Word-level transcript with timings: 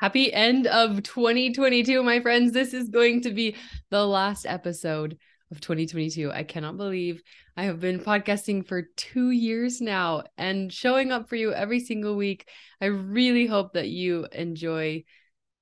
Happy 0.00 0.32
end 0.32 0.68
of 0.68 1.02
2022, 1.02 2.04
my 2.04 2.20
friends. 2.20 2.52
This 2.52 2.72
is 2.72 2.88
going 2.88 3.22
to 3.22 3.32
be 3.32 3.56
the 3.90 4.06
last 4.06 4.46
episode 4.46 5.18
of 5.50 5.60
2022. 5.60 6.30
I 6.30 6.44
cannot 6.44 6.76
believe 6.76 7.20
I 7.56 7.64
have 7.64 7.80
been 7.80 7.98
podcasting 7.98 8.64
for 8.64 8.82
two 8.96 9.30
years 9.30 9.80
now 9.80 10.22
and 10.36 10.72
showing 10.72 11.10
up 11.10 11.28
for 11.28 11.34
you 11.34 11.52
every 11.52 11.80
single 11.80 12.14
week. 12.14 12.48
I 12.80 12.86
really 12.86 13.46
hope 13.46 13.72
that 13.72 13.88
you 13.88 14.28
enjoy 14.30 15.02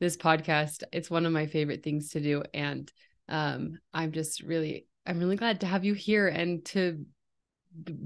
this 0.01 0.19
podcast. 0.19 0.83
It's 0.93 1.09
one 1.09 1.25
of 1.25 1.33
my 1.33 1.47
favorite 1.47 1.83
things 1.83 2.11
to 2.11 2.21
do. 2.21 2.43
And 2.53 2.93
um, 3.31 3.79
I'm 3.95 4.13
just 4.13 4.43
really, 4.43 4.87
I'm 5.07 5.19
really 5.19 5.37
glad 5.37 5.61
to 5.61 5.67
have 5.67 5.87
you 5.87 5.95
here 5.95 6.29
and 6.29 6.63
to 6.67 7.07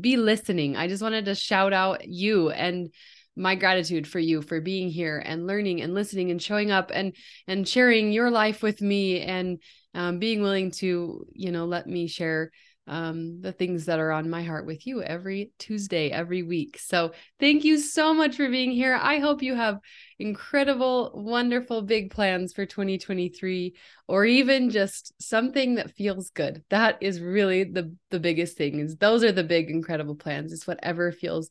be 0.00 0.16
listening. 0.16 0.76
I 0.76 0.86
just 0.86 1.02
wanted 1.02 1.24
to 1.24 1.34
shout 1.34 1.72
out 1.72 2.06
you 2.06 2.50
and 2.50 2.92
my 3.40 3.54
gratitude 3.54 4.06
for 4.06 4.18
you 4.18 4.42
for 4.42 4.60
being 4.60 4.90
here 4.90 5.22
and 5.24 5.46
learning 5.46 5.80
and 5.80 5.94
listening 5.94 6.30
and 6.30 6.42
showing 6.42 6.70
up 6.70 6.90
and 6.94 7.16
and 7.46 7.66
sharing 7.66 8.12
your 8.12 8.30
life 8.30 8.62
with 8.62 8.80
me 8.82 9.20
and 9.20 9.58
um, 9.94 10.18
being 10.18 10.42
willing 10.42 10.70
to 10.70 11.26
you 11.32 11.50
know 11.50 11.64
let 11.64 11.86
me 11.86 12.06
share 12.06 12.50
um, 12.86 13.40
the 13.40 13.52
things 13.52 13.86
that 13.86 14.00
are 14.00 14.10
on 14.10 14.28
my 14.28 14.42
heart 14.42 14.66
with 14.66 14.84
you 14.84 15.00
every 15.00 15.52
Tuesday, 15.58 16.10
every 16.10 16.42
week. 16.42 16.76
So, 16.80 17.12
thank 17.38 17.62
you 17.64 17.78
so 17.78 18.12
much 18.12 18.36
for 18.36 18.48
being 18.48 18.72
here. 18.72 18.98
I 19.00 19.18
hope 19.20 19.42
you 19.42 19.54
have 19.54 19.78
incredible, 20.18 21.12
wonderful, 21.14 21.82
big 21.82 22.10
plans 22.10 22.52
for 22.52 22.66
2023, 22.66 23.76
or 24.08 24.24
even 24.24 24.70
just 24.70 25.12
something 25.22 25.76
that 25.76 25.92
feels 25.92 26.30
good. 26.30 26.64
That 26.70 26.98
is 27.00 27.20
really 27.20 27.62
the 27.62 27.94
the 28.10 28.18
biggest 28.18 28.56
thing. 28.56 28.80
Is 28.80 28.96
those 28.96 29.22
are 29.22 29.32
the 29.32 29.44
big, 29.44 29.70
incredible 29.70 30.16
plans. 30.16 30.52
It's 30.52 30.66
whatever 30.66 31.12
feels 31.12 31.48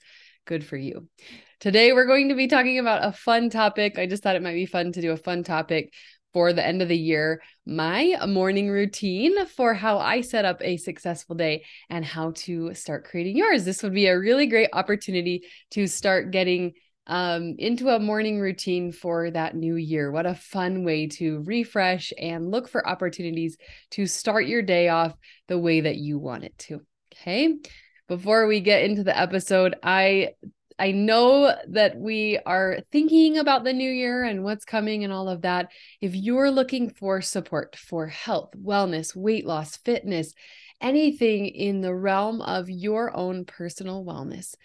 good 0.50 0.66
for 0.66 0.78
you. 0.78 1.08
Today, 1.60 1.94
we're 1.94 2.08
going 2.08 2.30
to 2.30 2.36
be 2.36 2.48
talking 2.48 2.80
about 2.80 3.06
a 3.06 3.12
fun 3.12 3.52
topic. 3.52 4.00
I 4.00 4.08
just 4.08 4.24
thought 4.24 4.36
it 4.36 4.42
might 4.42 4.56
be 4.56 4.66
fun 4.66 4.92
to 4.94 5.02
do 5.02 5.12
a 5.12 5.18
fun 5.18 5.44
topic 5.44 5.94
for 6.34 6.54
the 6.54 6.66
end 6.66 6.82
of 6.82 6.88
the 6.88 6.98
year 6.98 7.42
my 7.68 8.16
morning 8.28 8.70
routine 8.70 9.46
for 9.46 9.76
how 9.76 10.00
I 10.00 10.22
set 10.22 10.46
up 10.46 10.58
a 10.62 10.78
successful 10.78 11.36
day 11.36 11.66
and 11.90 12.04
how 12.04 12.32
to 12.38 12.74
start 12.74 13.06
creating 13.06 13.38
yours. 13.38 13.64
This 13.64 13.84
would 13.84 13.94
be 13.94 14.08
a 14.08 14.18
really 14.18 14.48
great 14.48 14.70
opportunity 14.74 15.44
to 15.72 15.86
start 15.86 16.32
getting 16.32 16.74
um, 17.06 17.56
into 17.60 17.90
a 17.90 18.00
morning 18.00 18.40
routine 18.40 18.92
for 18.92 19.30
that 19.30 19.56
new 19.56 19.76
year. 19.76 20.12
What 20.12 20.26
a 20.26 20.34
fun 20.34 20.84
way 20.84 21.08
to 21.20 21.44
refresh 21.46 22.12
and 22.18 22.50
look 22.50 22.70
for 22.70 22.88
opportunities 22.88 23.56
to 23.92 24.08
start 24.08 24.48
your 24.48 24.64
day 24.64 24.90
off 24.90 25.14
the 25.48 25.60
way 25.60 25.82
that 25.82 25.98
you 25.98 26.18
want 26.18 26.44
it 26.44 26.58
to. 26.60 26.82
Okay. 27.14 27.56
Before 28.10 28.48
we 28.48 28.60
get 28.60 28.84
into 28.84 29.04
the 29.04 29.16
episode, 29.16 29.76
I 29.84 30.32
I 30.80 30.92
know 30.92 31.56
that 31.68 31.96
we 31.96 32.40
are 32.44 32.80
thinking 32.92 33.38
about 33.38 33.64
the 33.64 33.72
new 33.72 33.92
year 33.92 34.24
and 34.24 34.44
what's 34.44 34.66
coming 34.66 35.04
and 35.04 35.14
all 35.14 35.30
of 35.30 35.44
that. 35.44 35.72
If 36.02 36.16
you're 36.16 36.50
looking 36.50 36.90
for 36.90 37.22
support 37.22 37.76
for 37.76 38.08
health, 38.08 38.50
wellness, 38.58 39.16
weight 39.16 39.46
loss, 39.46 39.78
fitness, 39.78 40.34
anything 40.82 41.48
in 41.50 41.82
the 41.82 41.94
realm 41.94 42.42
of 42.42 42.68
your 42.68 43.16
own 43.16 43.46
personal 43.46 44.04
wellness, 44.04 44.56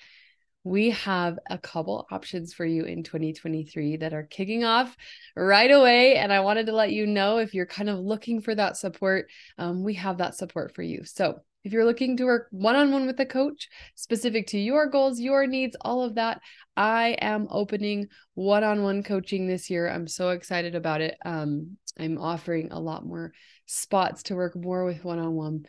we 0.62 0.91
have 0.91 1.39
a 1.51 1.58
couple 1.58 2.06
options 2.11 2.55
for 2.55 2.64
you 2.64 2.84
in 2.84 3.03
2023 3.03 3.98
that 3.98 4.14
are 4.14 4.23
kicking 4.23 4.64
off 4.64 4.97
right 5.36 5.70
away. 5.70 6.17
And 6.17 6.33
I 6.33 6.41
wanted 6.41 6.64
to 6.67 6.73
let 6.73 6.92
you 6.92 7.06
know 7.06 7.36
if 7.36 7.53
you're 7.53 7.67
kind 7.67 7.91
of 7.91 7.98
looking 7.98 8.41
for 8.41 8.55
that 8.55 8.79
support, 8.79 9.29
um, 9.58 9.84
we 9.84 9.95
have 9.95 10.17
that 10.19 10.34
support 10.34 10.75
for 10.75 10.83
you. 10.83 11.05
So 11.05 11.41
if 11.65 11.73
you're 11.73 11.84
looking 11.84 12.17
to 12.19 12.25
work 12.25 12.48
one 12.51 12.77
on 12.77 12.93
one 12.93 13.07
with 13.07 13.19
a 13.20 13.27
coach 13.27 13.69
specific 13.95 14.47
to 14.48 14.59
your 14.59 14.87
goals, 14.87 15.19
your 15.19 15.47
needs, 15.47 15.77
all 15.81 16.03
of 16.03 16.15
that, 16.17 16.41
I 16.77 17.17
am 17.20 17.48
opening 17.51 18.09
one 18.34 18.65
on 18.65 18.83
one 18.83 19.03
coaching 19.03 19.47
this 19.47 19.70
year. 19.70 19.89
I'm 19.89 20.07
so 20.07 20.31
excited 20.31 20.75
about 20.75 21.01
it. 21.01 21.17
Um, 21.25 21.79
I'm 21.98 22.19
offering 22.19 22.70
a 22.70 22.79
lot 22.79 23.07
more 23.07 23.33
spots 23.67 24.25
to 24.25 24.35
work 24.35 24.57
more 24.57 24.85
with 24.85 25.05
one 25.05 25.19
on 25.19 25.35
one. 25.35 25.67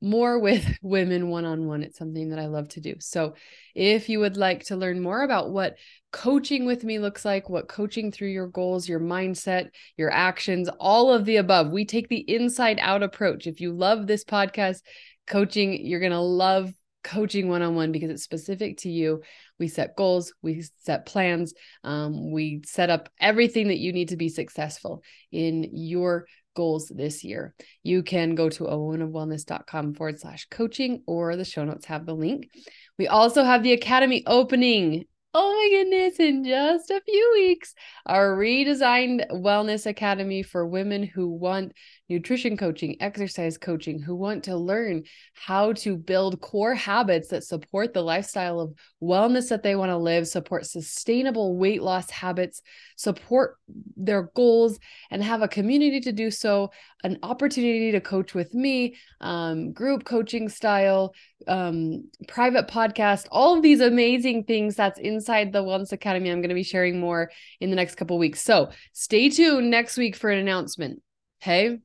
more 0.00 0.38
with 0.38 0.64
women 0.82 1.28
one 1.28 1.44
on 1.44 1.66
one. 1.66 1.82
It's 1.82 1.98
something 1.98 2.30
that 2.30 2.38
I 2.38 2.46
love 2.46 2.68
to 2.70 2.80
do. 2.80 2.94
So, 3.00 3.34
if 3.74 4.08
you 4.08 4.20
would 4.20 4.36
like 4.36 4.64
to 4.66 4.76
learn 4.76 5.02
more 5.02 5.22
about 5.22 5.50
what 5.50 5.76
coaching 6.12 6.64
with 6.64 6.82
me 6.82 6.98
looks 6.98 7.24
like, 7.26 7.50
what 7.50 7.68
coaching 7.68 8.10
through 8.10 8.28
your 8.28 8.48
goals, 8.48 8.88
your 8.88 9.00
mindset, 9.00 9.68
your 9.98 10.10
actions, 10.10 10.70
all 10.80 11.12
of 11.12 11.26
the 11.26 11.36
above, 11.36 11.72
we 11.72 11.84
take 11.84 12.08
the 12.08 12.24
inside 12.32 12.78
out 12.80 13.02
approach. 13.02 13.46
If 13.46 13.60
you 13.60 13.72
love 13.72 14.06
this 14.06 14.24
podcast, 14.24 14.80
coaching, 15.26 15.84
you're 15.84 16.00
going 16.00 16.12
to 16.12 16.20
love 16.20 16.72
coaching 17.06 17.48
one 17.48 17.62
on 17.62 17.76
one 17.76 17.92
because 17.92 18.10
it's 18.10 18.24
specific 18.24 18.78
to 18.78 18.90
you. 18.90 19.22
We 19.58 19.68
set 19.68 19.96
goals, 19.96 20.34
we 20.42 20.64
set 20.82 21.06
plans, 21.06 21.54
um, 21.84 22.32
we 22.32 22.62
set 22.66 22.90
up 22.90 23.08
everything 23.20 23.68
that 23.68 23.78
you 23.78 23.92
need 23.92 24.08
to 24.08 24.16
be 24.16 24.28
successful 24.28 25.02
in 25.30 25.70
your 25.72 26.26
goals 26.56 26.90
this 26.94 27.22
year. 27.22 27.54
You 27.84 28.02
can 28.02 28.34
go 28.34 28.48
to 28.48 28.64
a 28.64 28.76
womanofwellness.com 28.76 29.94
forward 29.94 30.18
slash 30.18 30.48
coaching 30.50 31.02
or 31.06 31.36
the 31.36 31.44
show 31.44 31.64
notes 31.64 31.86
have 31.86 32.06
the 32.06 32.14
link. 32.14 32.50
We 32.98 33.06
also 33.06 33.44
have 33.44 33.62
the 33.62 33.72
Academy 33.72 34.24
opening 34.26 35.04
oh 35.38 35.52
my 35.52 35.68
goodness, 35.68 36.18
in 36.18 36.44
just 36.44 36.90
a 36.90 36.98
few 37.04 37.32
weeks, 37.34 37.74
our 38.06 38.34
redesigned 38.34 39.30
wellness 39.30 39.84
academy 39.84 40.42
for 40.42 40.66
women 40.66 41.02
who 41.02 41.28
want 41.28 41.72
nutrition 42.08 42.56
coaching, 42.56 42.96
exercise 43.00 43.58
coaching, 43.58 44.00
who 44.00 44.14
want 44.14 44.44
to 44.44 44.56
learn 44.56 45.02
how 45.34 45.72
to 45.72 45.96
build 45.96 46.40
core 46.40 46.74
habits 46.74 47.28
that 47.28 47.44
support 47.44 47.92
the 47.92 48.02
lifestyle 48.02 48.60
of 48.60 48.74
wellness 49.02 49.48
that 49.48 49.62
they 49.62 49.74
want 49.74 49.90
to 49.90 49.96
live, 49.96 50.28
support 50.28 50.66
sustainable 50.66 51.56
weight 51.56 51.82
loss 51.82 52.10
habits, 52.10 52.62
support 52.96 53.56
their 53.96 54.30
goals, 54.34 54.78
and 55.10 55.22
have 55.22 55.42
a 55.42 55.48
community 55.48 56.00
to 56.00 56.12
do 56.12 56.30
so, 56.30 56.70
an 57.02 57.18
opportunity 57.22 57.92
to 57.92 58.00
coach 58.00 58.34
with 58.34 58.54
me, 58.54 58.96
um, 59.20 59.72
group 59.72 60.04
coaching 60.04 60.48
style, 60.48 61.12
um, 61.48 62.08
private 62.28 62.68
podcast, 62.68 63.26
all 63.30 63.56
of 63.56 63.62
these 63.62 63.80
amazing 63.80 64.44
things 64.44 64.76
that's 64.76 64.98
inside 64.98 65.52
the 65.52 65.62
Wellness 65.62 65.92
Academy. 65.92 66.30
I'm 66.30 66.40
going 66.40 66.48
to 66.48 66.54
be 66.54 66.62
sharing 66.62 67.00
more 67.00 67.30
in 67.60 67.70
the 67.70 67.76
next 67.76 67.96
couple 67.96 68.18
weeks. 68.18 68.42
So 68.42 68.70
stay 68.92 69.28
tuned 69.28 69.70
next 69.70 69.96
week 69.96 70.16
for 70.16 70.30
an 70.30 70.38
announcement. 70.38 71.02
Okay. 71.42 71.78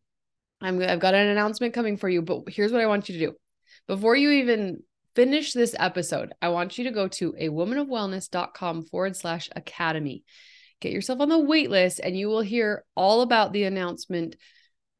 I'm 0.61 0.81
I've 0.81 0.99
got 0.99 1.13
an 1.13 1.27
announcement 1.27 1.73
coming 1.73 1.97
for 1.97 2.09
you, 2.09 2.21
but 2.21 2.43
here's 2.47 2.71
what 2.71 2.81
I 2.81 2.87
want 2.87 3.09
you 3.09 3.17
to 3.17 3.25
do. 3.27 3.33
Before 3.87 4.15
you 4.15 4.31
even 4.31 4.83
finish 5.15 5.53
this 5.53 5.75
episode, 5.77 6.33
I 6.41 6.49
want 6.49 6.77
you 6.77 6.85
to 6.85 6.91
go 6.91 7.07
to 7.07 7.35
a 7.37 7.49
womanofwellness.com 7.49 8.85
forward 8.85 9.15
slash 9.15 9.49
academy. 9.55 10.23
Get 10.79 10.91
yourself 10.91 11.19
on 11.19 11.29
the 11.29 11.39
wait 11.39 11.69
list 11.69 11.99
and 12.01 12.17
you 12.17 12.27
will 12.27 12.41
hear 12.41 12.83
all 12.95 13.21
about 13.21 13.53
the 13.53 13.63
announcement. 13.63 14.35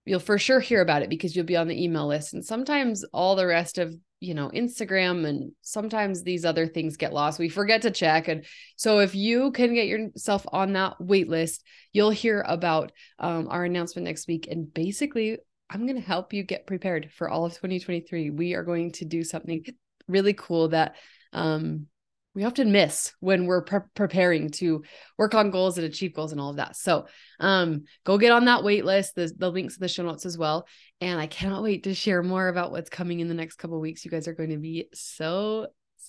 You'll 0.05 0.19
for 0.19 0.38
sure 0.38 0.59
hear 0.59 0.81
about 0.81 1.03
it 1.03 1.09
because 1.09 1.35
you'll 1.35 1.45
be 1.45 1.57
on 1.57 1.67
the 1.67 1.83
email 1.83 2.07
list. 2.07 2.33
And 2.33 2.45
sometimes 2.45 3.03
all 3.13 3.35
the 3.35 3.47
rest 3.47 3.77
of 3.77 3.95
you 4.19 4.35
know 4.35 4.50
Instagram 4.53 5.25
and 5.25 5.51
sometimes 5.61 6.21
these 6.21 6.45
other 6.45 6.67
things 6.67 6.97
get 6.97 7.13
lost. 7.13 7.39
We 7.39 7.50
forget 7.50 7.81
to 7.83 7.91
check. 7.91 8.27
And 8.27 8.45
so 8.75 9.00
if 9.00 9.16
you 9.16 9.51
can 9.51 9.73
get 9.73 9.88
yourself 9.88 10.45
on 10.51 10.73
that 10.73 11.01
wait 11.01 11.27
list, 11.27 11.63
you'll 11.91 12.11
hear 12.11 12.44
about 12.47 12.91
um, 13.17 13.47
our 13.50 13.66
announcement 13.66 14.05
next 14.05 14.27
week. 14.27 14.47
And 14.50 14.71
basically 14.71 15.39
I'm 15.71 15.85
going 15.87 15.99
to 15.99 16.05
help 16.05 16.33
you 16.33 16.43
get 16.43 16.67
prepared 16.67 17.11
for 17.13 17.29
all 17.29 17.45
of 17.45 17.53
2023. 17.53 18.29
We 18.29 18.55
are 18.55 18.63
going 18.63 18.91
to 18.93 19.05
do 19.05 19.23
something 19.23 19.63
really 20.07 20.33
cool 20.33 20.67
that 20.69 20.95
um, 21.31 21.87
we 22.35 22.43
often 22.43 22.73
miss 22.73 23.13
when 23.21 23.45
we're 23.45 23.61
pre- 23.61 23.79
preparing 23.95 24.49
to 24.49 24.83
work 25.17 25.33
on 25.33 25.49
goals 25.49 25.77
and 25.77 25.87
achieve 25.87 26.13
goals 26.13 26.33
and 26.33 26.41
all 26.41 26.49
of 26.49 26.57
that. 26.57 26.75
So 26.75 27.07
um, 27.39 27.85
go 28.03 28.17
get 28.17 28.33
on 28.33 28.45
that 28.45 28.65
wait 28.65 28.83
list. 28.83 29.15
The, 29.15 29.31
the 29.35 29.49
links 29.49 29.77
in 29.77 29.81
the 29.81 29.87
show 29.87 30.03
notes 30.03 30.25
as 30.25 30.37
well. 30.37 30.67
And 30.99 31.19
I 31.19 31.27
cannot 31.27 31.63
wait 31.63 31.83
to 31.83 31.93
share 31.93 32.21
more 32.21 32.49
about 32.49 32.71
what's 32.71 32.89
coming 32.89 33.21
in 33.21 33.29
the 33.29 33.33
next 33.33 33.55
couple 33.55 33.79
weeks. 33.79 34.03
You 34.03 34.11
guys 34.11 34.27
are 34.27 34.33
going 34.33 34.49
to 34.49 34.57
be 34.57 34.89
so 34.93 35.67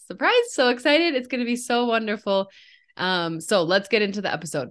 surprised, 0.09 0.51
so 0.51 0.71
excited. 0.71 1.15
It's 1.15 1.29
going 1.29 1.41
to 1.41 1.47
be 1.47 1.57
so 1.57 1.87
wonderful. 1.87 2.51
Um, 2.97 3.41
so 3.41 3.63
let's 3.63 3.89
get 3.89 4.03
into 4.03 4.23
the 4.23 4.33
episode. 4.33 4.71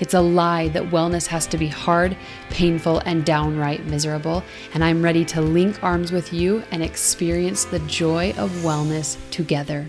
It's 0.00 0.14
a 0.14 0.20
lie 0.20 0.68
that 0.68 0.90
wellness 0.90 1.26
has 1.28 1.46
to 1.48 1.58
be 1.58 1.68
hard, 1.68 2.16
painful, 2.50 2.98
and 3.00 3.24
downright 3.24 3.84
miserable, 3.86 4.42
and 4.72 4.82
I'm 4.82 5.02
ready 5.02 5.24
to 5.26 5.40
link 5.40 5.82
arms 5.82 6.10
with 6.10 6.32
you 6.32 6.62
and 6.70 6.82
experience 6.82 7.64
the 7.64 7.78
joy 7.80 8.34
of 8.36 8.50
wellness 8.62 9.18
together. 9.30 9.88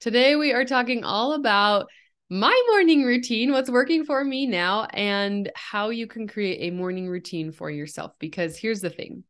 Today, 0.00 0.36
we 0.36 0.52
are 0.52 0.64
talking 0.64 1.04
all 1.04 1.34
about 1.34 1.86
my 2.28 2.60
morning 2.70 3.04
routine, 3.04 3.52
what's 3.52 3.70
working 3.70 4.06
for 4.06 4.24
me 4.24 4.46
now, 4.46 4.84
and 4.94 5.52
how 5.54 5.90
you 5.90 6.06
can 6.06 6.26
create 6.26 6.58
a 6.62 6.74
morning 6.74 7.06
routine 7.08 7.52
for 7.52 7.70
yourself. 7.70 8.12
Because 8.18 8.56
here's 8.56 8.80
the 8.80 8.90
thing 8.90 9.24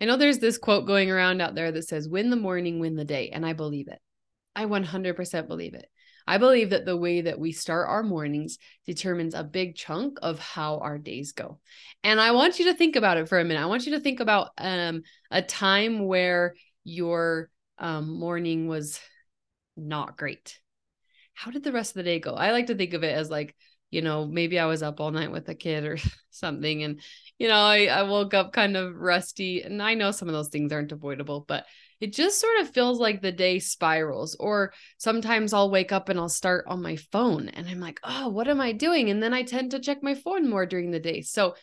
I 0.00 0.06
know 0.06 0.16
there's 0.16 0.38
this 0.38 0.58
quote 0.58 0.86
going 0.86 1.10
around 1.10 1.42
out 1.42 1.54
there 1.54 1.70
that 1.70 1.86
says, 1.86 2.08
win 2.08 2.30
the 2.30 2.36
morning, 2.36 2.80
win 2.80 2.96
the 2.96 3.04
day. 3.04 3.30
And 3.30 3.44
I 3.44 3.52
believe 3.52 3.88
it. 3.88 3.98
I 4.54 4.64
100% 4.64 5.48
believe 5.48 5.74
it. 5.74 5.86
I 6.26 6.38
believe 6.38 6.70
that 6.70 6.84
the 6.84 6.96
way 6.96 7.22
that 7.22 7.38
we 7.38 7.52
start 7.52 7.88
our 7.88 8.02
mornings 8.02 8.58
determines 8.84 9.34
a 9.34 9.44
big 9.44 9.76
chunk 9.76 10.18
of 10.22 10.38
how 10.38 10.78
our 10.78 10.98
days 10.98 11.32
go. 11.32 11.60
And 12.02 12.20
I 12.20 12.32
want 12.32 12.58
you 12.58 12.66
to 12.66 12.74
think 12.74 12.96
about 12.96 13.16
it 13.16 13.28
for 13.28 13.38
a 13.38 13.44
minute. 13.44 13.62
I 13.62 13.66
want 13.66 13.86
you 13.86 13.92
to 13.92 14.00
think 14.00 14.20
about 14.20 14.50
um, 14.58 15.02
a 15.30 15.42
time 15.42 16.06
where 16.06 16.54
your 16.84 17.50
um, 17.78 18.18
morning 18.18 18.68
was 18.68 19.00
not 19.76 20.16
great 20.16 20.58
how 21.36 21.50
did 21.50 21.62
the 21.62 21.70
rest 21.70 21.90
of 21.90 21.96
the 21.96 22.02
day 22.02 22.18
go? 22.18 22.32
I 22.32 22.50
like 22.50 22.66
to 22.68 22.74
think 22.74 22.94
of 22.94 23.04
it 23.04 23.14
as 23.14 23.30
like, 23.30 23.54
you 23.90 24.00
know, 24.00 24.26
maybe 24.26 24.58
I 24.58 24.64
was 24.64 24.82
up 24.82 25.00
all 25.00 25.10
night 25.10 25.30
with 25.30 25.48
a 25.50 25.54
kid 25.54 25.84
or 25.84 25.98
something. 26.30 26.82
And, 26.82 27.00
you 27.38 27.46
know, 27.46 27.54
I, 27.54 27.84
I 27.84 28.02
woke 28.04 28.32
up 28.32 28.52
kind 28.54 28.76
of 28.76 28.96
rusty. 28.96 29.62
And 29.62 29.82
I 29.82 29.94
know 29.94 30.10
some 30.10 30.28
of 30.28 30.34
those 30.34 30.48
things 30.48 30.72
aren't 30.72 30.92
avoidable, 30.92 31.44
but 31.46 31.66
it 32.00 32.12
just 32.12 32.40
sort 32.40 32.60
of 32.60 32.70
feels 32.70 32.98
like 32.98 33.22
the 33.22 33.32
day 33.32 33.58
spirals. 33.58 34.36
Or 34.38 34.72
sometimes 34.98 35.52
I'll 35.52 35.70
wake 35.70 35.92
up 35.92 36.08
and 36.08 36.18
I'll 36.18 36.28
start 36.28 36.66
on 36.68 36.82
my 36.82 36.96
phone 36.96 37.48
and 37.48 37.68
I'm 37.68 37.80
like, 37.80 38.00
oh, 38.04 38.28
what 38.28 38.48
am 38.48 38.60
I 38.60 38.72
doing? 38.72 39.10
And 39.10 39.22
then 39.22 39.32
I 39.32 39.42
tend 39.42 39.70
to 39.70 39.80
check 39.80 40.02
my 40.02 40.14
phone 40.14 40.48
more 40.48 40.66
during 40.66 40.90
the 40.90 41.00
day. 41.00 41.22
So 41.22 41.54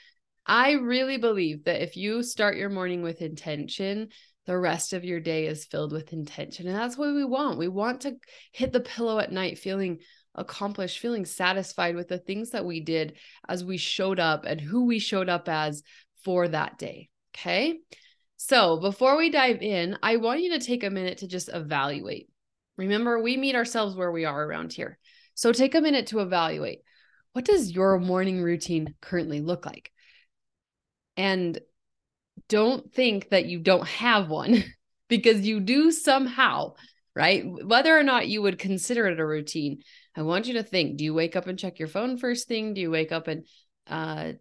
I 0.45 0.71
really 0.73 1.17
believe 1.17 1.65
that 1.65 1.81
if 1.81 1.95
you 1.95 2.23
start 2.23 2.57
your 2.57 2.69
morning 2.69 3.01
with 3.01 3.21
intention, 3.21 4.09
the 4.45 4.57
rest 4.57 4.91
of 4.91 5.05
your 5.05 5.19
day 5.19 5.47
is 5.47 5.65
filled 5.65 5.93
with 5.93 6.11
intention. 6.11 6.67
And 6.67 6.75
that's 6.75 6.97
what 6.97 7.13
we 7.13 7.23
want. 7.23 7.57
We 7.57 7.69
want 7.69 8.01
to 8.01 8.17
hit 8.51 8.73
the 8.73 8.81
pillow 8.81 9.19
at 9.19 9.31
night 9.31 9.57
feeling 9.57 9.99
accomplished, 10.35 10.99
feeling 10.99 11.25
satisfied 11.25 11.95
with 11.95 12.07
the 12.07 12.17
things 12.17 12.49
that 12.49 12.65
we 12.65 12.79
did 12.79 13.13
as 13.47 13.63
we 13.63 13.77
showed 13.77 14.19
up 14.19 14.45
and 14.45 14.59
who 14.59 14.85
we 14.85 14.99
showed 14.99 15.29
up 15.29 15.47
as 15.47 15.83
for 16.23 16.47
that 16.47 16.77
day. 16.77 17.09
Okay. 17.35 17.79
So 18.45 18.75
before 18.75 19.15
we 19.15 19.29
dive 19.29 19.61
in, 19.61 19.97
I 20.03 20.17
want 20.17 20.41
you 20.41 20.49
to 20.49 20.59
take 20.59 20.83
a 20.83 20.89
minute 20.89 21.19
to 21.19 21.29
just 21.29 21.47
evaluate. 21.47 22.27
Remember, 22.75 23.17
we 23.17 23.37
meet 23.37 23.55
ourselves 23.55 23.95
where 23.95 24.11
we 24.11 24.25
are 24.25 24.43
around 24.43 24.73
here. 24.73 24.99
So 25.33 25.53
take 25.53 25.75
a 25.75 25.81
minute 25.81 26.07
to 26.07 26.19
evaluate 26.19 26.79
what 27.31 27.45
does 27.45 27.71
your 27.71 27.97
morning 27.99 28.41
routine 28.41 28.95
currently 28.99 29.39
look 29.39 29.65
like? 29.65 29.93
And 31.15 31.57
don't 32.49 32.93
think 32.93 33.29
that 33.29 33.45
you 33.45 33.59
don't 33.59 33.87
have 33.87 34.29
one 34.29 34.61
because 35.07 35.47
you 35.47 35.61
do 35.61 35.93
somehow, 35.93 36.73
right? 37.15 37.45
Whether 37.45 37.97
or 37.97 38.03
not 38.03 38.27
you 38.27 38.41
would 38.41 38.59
consider 38.59 39.07
it 39.07 39.21
a 39.21 39.25
routine, 39.25 39.83
I 40.17 40.23
want 40.23 40.47
you 40.47 40.55
to 40.55 40.63
think 40.63 40.97
do 40.97 41.05
you 41.05 41.13
wake 41.13 41.37
up 41.37 41.47
and 41.47 41.57
check 41.57 41.79
your 41.79 41.87
phone 41.87 42.17
first 42.17 42.49
thing? 42.49 42.73
Do 42.73 42.81
you 42.81 42.91
wake 42.91 43.13
up 43.13 43.29
and 43.29 43.47
uh, 43.87 44.33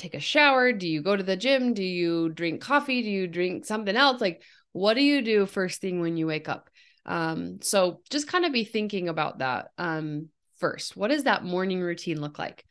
take 0.00 0.14
a 0.14 0.20
shower? 0.20 0.72
Do 0.72 0.88
you 0.88 1.02
go 1.02 1.16
to 1.16 1.22
the 1.22 1.36
gym? 1.36 1.74
Do 1.74 1.84
you 1.84 2.30
drink 2.30 2.60
coffee? 2.60 3.02
Do 3.02 3.10
you 3.10 3.26
drink 3.26 3.66
something 3.66 3.94
else? 3.94 4.20
Like, 4.20 4.42
what 4.72 4.94
do 4.94 5.02
you 5.02 5.22
do 5.22 5.46
first 5.46 5.80
thing 5.80 6.00
when 6.00 6.16
you 6.16 6.26
wake 6.26 6.48
up? 6.48 6.70
Um, 7.06 7.60
so 7.62 8.00
just 8.10 8.28
kind 8.28 8.44
of 8.44 8.52
be 8.52 8.64
thinking 8.64 9.08
about 9.08 9.38
that 9.38 9.68
um, 9.78 10.28
first. 10.58 10.96
What 10.96 11.08
does 11.08 11.24
that 11.24 11.44
morning 11.44 11.80
routine 11.80 12.20
look 12.20 12.38
like? 12.38 12.64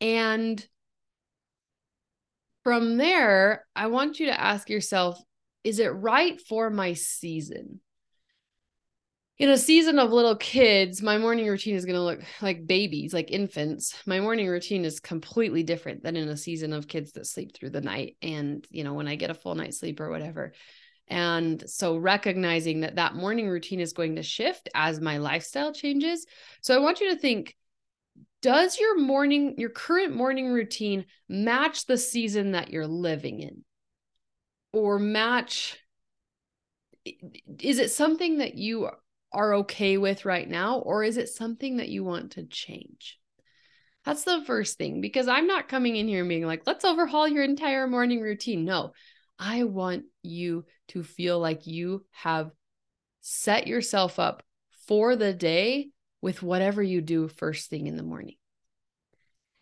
And 0.00 0.64
from 2.64 2.96
there, 2.96 3.66
I 3.74 3.88
want 3.88 4.20
you 4.20 4.26
to 4.26 4.40
ask 4.40 4.68
yourself 4.68 5.20
is 5.64 5.78
it 5.78 5.88
right 5.88 6.40
for 6.40 6.70
my 6.70 6.94
season? 6.94 7.80
In 9.38 9.48
a 9.48 9.58
season 9.58 9.98
of 9.98 10.12
little 10.12 10.36
kids, 10.36 11.02
my 11.02 11.18
morning 11.18 11.48
routine 11.48 11.74
is 11.74 11.84
going 11.84 11.96
to 11.96 12.02
look 12.02 12.20
like 12.40 12.66
babies, 12.66 13.12
like 13.12 13.30
infants. 13.30 13.96
My 14.06 14.20
morning 14.20 14.46
routine 14.46 14.84
is 14.84 15.00
completely 15.00 15.62
different 15.62 16.02
than 16.02 16.16
in 16.16 16.28
a 16.28 16.36
season 16.36 16.72
of 16.72 16.86
kids 16.86 17.12
that 17.12 17.26
sleep 17.26 17.54
through 17.54 17.70
the 17.70 17.80
night. 17.80 18.16
And, 18.22 18.64
you 18.70 18.84
know, 18.84 18.94
when 18.94 19.08
I 19.08 19.16
get 19.16 19.30
a 19.30 19.34
full 19.34 19.54
night's 19.54 19.80
sleep 19.80 20.00
or 20.00 20.10
whatever. 20.10 20.52
And 21.08 21.62
so 21.66 21.96
recognizing 21.96 22.80
that 22.80 22.96
that 22.96 23.14
morning 23.14 23.48
routine 23.48 23.80
is 23.80 23.92
going 23.92 24.16
to 24.16 24.22
shift 24.22 24.68
as 24.74 25.00
my 25.00 25.16
lifestyle 25.16 25.72
changes. 25.72 26.26
So 26.60 26.76
I 26.76 26.80
want 26.80 27.00
you 27.00 27.10
to 27.10 27.18
think 27.18 27.56
does 28.42 28.78
your 28.78 28.98
morning 28.98 29.54
your 29.56 29.70
current 29.70 30.14
morning 30.14 30.52
routine 30.52 31.06
match 31.28 31.86
the 31.86 31.96
season 31.96 32.52
that 32.52 32.70
you're 32.70 32.88
living 32.88 33.40
in 33.40 33.64
or 34.72 34.98
match 34.98 35.78
is 37.04 37.78
it 37.78 37.90
something 37.90 38.38
that 38.38 38.54
you 38.54 38.88
are 39.34 39.54
okay 39.54 39.96
with 39.96 40.24
right 40.24 40.48
now 40.48 40.78
or 40.78 41.02
is 41.04 41.16
it 41.16 41.28
something 41.28 41.76
that 41.78 41.88
you 41.88 42.04
want 42.04 42.32
to 42.32 42.44
change 42.44 43.18
that's 44.04 44.24
the 44.24 44.42
first 44.46 44.78
thing 44.78 45.00
because 45.00 45.28
i'm 45.28 45.46
not 45.46 45.68
coming 45.68 45.96
in 45.96 46.08
here 46.08 46.20
and 46.20 46.28
being 46.28 46.46
like 46.46 46.62
let's 46.66 46.84
overhaul 46.84 47.28
your 47.28 47.44
entire 47.44 47.86
morning 47.86 48.20
routine 48.20 48.64
no 48.64 48.92
i 49.38 49.64
want 49.64 50.04
you 50.22 50.64
to 50.88 51.02
feel 51.02 51.38
like 51.38 51.66
you 51.66 52.04
have 52.10 52.50
set 53.22 53.66
yourself 53.66 54.18
up 54.18 54.42
for 54.86 55.16
the 55.16 55.32
day 55.32 55.88
with 56.20 56.42
whatever 56.42 56.82
you 56.82 57.00
do 57.00 57.28
first 57.28 57.70
thing 57.70 57.86
in 57.86 57.96
the 57.96 58.02
morning. 58.02 58.36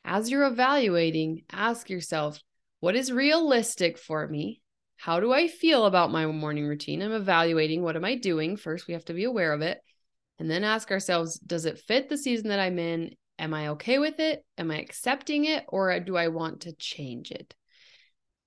As 0.04 0.30
you're 0.30 0.46
evaluating, 0.46 1.42
ask 1.50 1.90
yourself, 1.90 2.40
what 2.80 2.96
is 2.96 3.12
realistic 3.12 3.98
for 3.98 4.26
me? 4.26 4.59
How 5.00 5.20
do 5.20 5.32
I 5.32 5.48
feel 5.48 5.86
about 5.86 6.12
my 6.12 6.26
morning 6.26 6.66
routine? 6.66 7.02
I'm 7.02 7.12
evaluating 7.12 7.82
what 7.82 7.96
am 7.96 8.04
I 8.04 8.16
doing? 8.16 8.56
First, 8.56 8.86
we 8.86 8.94
have 8.94 9.04
to 9.06 9.14
be 9.14 9.24
aware 9.24 9.52
of 9.52 9.62
it. 9.62 9.80
And 10.38 10.50
then 10.50 10.64
ask 10.64 10.90
ourselves, 10.90 11.38
does 11.38 11.64
it 11.64 11.78
fit 11.78 12.08
the 12.08 12.18
season 12.18 12.48
that 12.48 12.60
I'm 12.60 12.78
in? 12.78 13.12
Am 13.38 13.54
I 13.54 13.68
okay 13.68 13.98
with 13.98 14.20
it? 14.20 14.44
Am 14.58 14.70
I 14.70 14.78
accepting 14.78 15.44
it? 15.46 15.64
Or 15.68 15.98
do 16.00 16.16
I 16.16 16.28
want 16.28 16.62
to 16.62 16.72
change 16.72 17.30
it? 17.30 17.54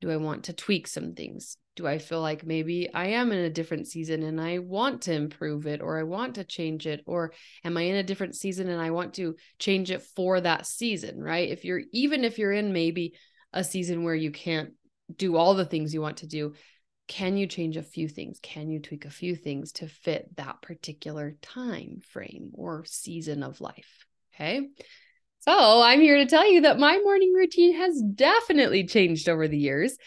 Do 0.01 0.11
I 0.11 0.17
want 0.17 0.45
to 0.45 0.53
tweak 0.53 0.87
some 0.87 1.13
things? 1.13 1.57
do 1.75 1.87
I 1.87 1.97
feel 1.97 2.21
like 2.21 2.45
maybe 2.45 2.93
I 2.93 3.07
am 3.07 3.31
in 3.31 3.39
a 3.39 3.49
different 3.49 3.87
season 3.87 4.23
and 4.23 4.39
I 4.39 4.59
want 4.59 5.03
to 5.03 5.13
improve 5.13 5.65
it 5.65 5.81
or 5.81 5.97
I 5.97 6.03
want 6.03 6.35
to 6.35 6.43
change 6.43 6.85
it? 6.85 7.01
Or 7.07 7.33
am 7.63 7.77
I 7.77 7.83
in 7.83 7.95
a 7.95 8.03
different 8.03 8.35
season 8.35 8.69
and 8.69 8.81
I 8.81 8.91
want 8.91 9.15
to 9.15 9.35
change 9.57 9.89
it 9.89 10.03
for 10.15 10.39
that 10.39 10.67
season, 10.67 11.21
right? 11.21 11.49
If 11.49 11.65
you're 11.65 11.81
even 11.91 12.23
if 12.23 12.37
you're 12.37 12.51
in 12.51 12.73
maybe 12.73 13.13
a 13.51 13.63
season 13.63 14.03
where 14.03 14.15
you 14.15 14.31
can't 14.31 14.73
do 15.15 15.35
all 15.35 15.53
the 15.55 15.65
things 15.65 15.93
you 15.93 16.01
want 16.01 16.17
to 16.17 16.27
do, 16.27 16.53
can 17.07 17.37
you 17.37 17.47
change 17.47 17.77
a 17.77 17.83
few 17.83 18.07
things? 18.07 18.39
Can 18.41 18.69
you 18.69 18.79
tweak 18.79 19.05
a 19.05 19.09
few 19.11 19.35
things 19.35 19.73
to 19.73 19.87
fit 19.87 20.35
that 20.37 20.61
particular 20.61 21.35
time 21.41 21.99
frame 22.09 22.51
or 22.53 22.85
season 22.85 23.43
of 23.43 23.61
life? 23.61 24.05
Okay. 24.33 24.69
So 25.39 25.81
I'm 25.81 25.99
here 25.99 26.17
to 26.17 26.25
tell 26.25 26.49
you 26.49 26.61
that 26.61 26.79
my 26.79 26.97
morning 26.99 27.33
routine 27.33 27.75
has 27.75 28.01
definitely 28.01 28.85
changed 28.85 29.27
over 29.27 29.47
the 29.47 29.57
years 29.57 29.97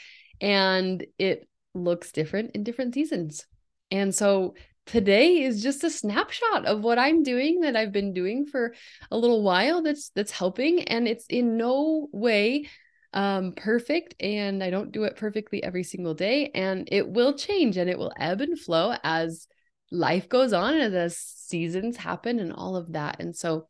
and 0.40 1.04
it 1.18 1.46
looks 1.74 2.12
different 2.12 2.52
in 2.52 2.64
different 2.64 2.94
seasons. 2.94 3.46
And 3.90 4.14
so 4.14 4.54
today 4.86 5.42
is 5.42 5.62
just 5.62 5.84
a 5.84 5.90
snapshot 5.90 6.64
of 6.64 6.82
what 6.82 6.98
I'm 6.98 7.22
doing 7.22 7.60
that 7.60 7.76
I've 7.76 7.92
been 7.92 8.14
doing 8.14 8.46
for 8.46 8.74
a 9.10 9.18
little 9.18 9.42
while 9.42 9.82
that's 9.82 10.10
that's 10.14 10.30
helping 10.30 10.84
and 10.84 11.06
it's 11.06 11.26
in 11.26 11.56
no 11.58 12.08
way 12.12 12.68
um 13.12 13.52
perfect 13.52 14.14
and 14.20 14.62
I 14.62 14.70
don't 14.70 14.92
do 14.92 15.04
it 15.04 15.16
perfectly 15.16 15.62
every 15.62 15.84
single 15.84 16.14
day 16.14 16.50
and 16.54 16.88
it 16.90 17.08
will 17.08 17.34
change 17.34 17.76
and 17.76 17.88
it 17.88 17.98
will 17.98 18.12
ebb 18.18 18.40
and 18.40 18.58
flow 18.58 18.94
as 19.02 19.46
life 19.90 20.28
goes 20.28 20.52
on 20.52 20.74
and 20.74 20.94
as 20.94 21.16
seasons 21.16 21.96
happen 21.96 22.38
and 22.38 22.52
all 22.52 22.76
of 22.76 22.92
that. 22.92 23.20
And 23.20 23.34
so 23.34 23.68